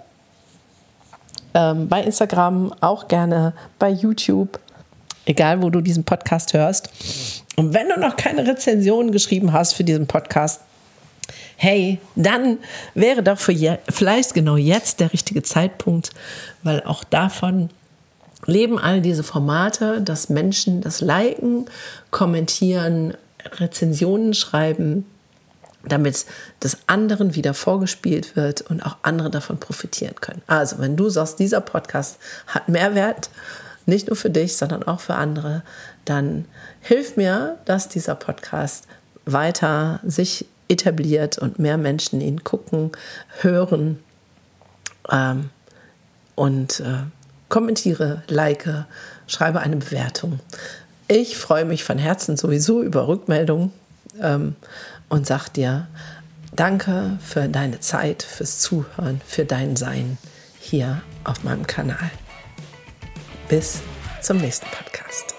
ähm, 1.54 1.88
bei 1.88 2.02
Instagram, 2.02 2.74
auch 2.80 3.08
gerne 3.08 3.52
bei 3.78 3.90
YouTube, 3.90 4.58
egal 5.26 5.62
wo 5.62 5.70
du 5.70 5.80
diesen 5.80 6.04
Podcast 6.04 6.54
hörst. 6.54 6.90
Und 7.56 7.74
wenn 7.74 7.88
du 7.88 7.98
noch 8.00 8.16
keine 8.16 8.46
Rezension 8.46 9.12
geschrieben 9.12 9.52
hast 9.52 9.74
für 9.74 9.84
diesen 9.84 10.06
Podcast, 10.06 10.62
hey, 11.56 11.98
dann 12.16 12.58
wäre 12.94 13.22
doch 13.22 13.38
für 13.38 13.78
vielleicht 13.88 14.34
genau 14.34 14.56
jetzt 14.56 15.00
der 15.00 15.12
richtige 15.12 15.42
Zeitpunkt, 15.42 16.10
weil 16.62 16.82
auch 16.82 17.04
davon 17.04 17.70
leben 18.46 18.78
all 18.78 19.00
diese 19.00 19.22
Formate, 19.22 20.00
dass 20.00 20.28
Menschen 20.28 20.80
das 20.80 21.00
liken, 21.00 21.66
kommentieren, 22.10 23.14
Rezensionen 23.58 24.34
schreiben, 24.34 25.06
damit 25.84 26.26
das 26.60 26.78
anderen 26.86 27.34
wieder 27.34 27.54
vorgespielt 27.54 28.36
wird 28.36 28.62
und 28.62 28.84
auch 28.84 28.96
andere 29.02 29.30
davon 29.30 29.58
profitieren 29.58 30.14
können. 30.20 30.42
Also, 30.46 30.78
wenn 30.78 30.96
du 30.96 31.08
sagst, 31.08 31.38
dieser 31.38 31.60
Podcast 31.60 32.18
hat 32.46 32.68
Mehrwert, 32.68 33.30
nicht 33.84 34.06
nur 34.06 34.16
für 34.16 34.30
dich, 34.30 34.56
sondern 34.56 34.84
auch 34.84 35.00
für 35.00 35.14
andere, 35.14 35.62
dann 36.04 36.44
hilf 36.80 37.16
mir, 37.16 37.58
dass 37.64 37.88
dieser 37.88 38.14
Podcast 38.14 38.86
weiter 39.24 40.00
sich 40.04 40.46
etabliert 40.72 41.38
und 41.38 41.58
mehr 41.58 41.76
Menschen 41.76 42.20
ihn 42.20 42.42
gucken, 42.42 42.90
hören 43.40 43.98
ähm, 45.10 45.50
und 46.34 46.80
äh, 46.80 47.04
kommentiere, 47.48 48.22
like, 48.28 48.68
schreibe 49.26 49.60
eine 49.60 49.76
Bewertung. 49.76 50.40
Ich 51.08 51.36
freue 51.36 51.64
mich 51.64 51.84
von 51.84 51.98
Herzen 51.98 52.36
sowieso 52.36 52.82
über 52.82 53.06
Rückmeldungen 53.06 53.72
ähm, 54.20 54.56
und 55.08 55.26
sag 55.26 55.50
dir 55.50 55.88
danke 56.56 57.18
für 57.22 57.48
deine 57.48 57.80
Zeit, 57.80 58.22
fürs 58.22 58.60
Zuhören, 58.60 59.20
für 59.26 59.44
dein 59.44 59.76
Sein 59.76 60.18
hier 60.58 61.02
auf 61.24 61.44
meinem 61.44 61.66
Kanal. 61.66 62.10
Bis 63.48 63.80
zum 64.22 64.38
nächsten 64.38 64.66
Podcast. 64.66 65.31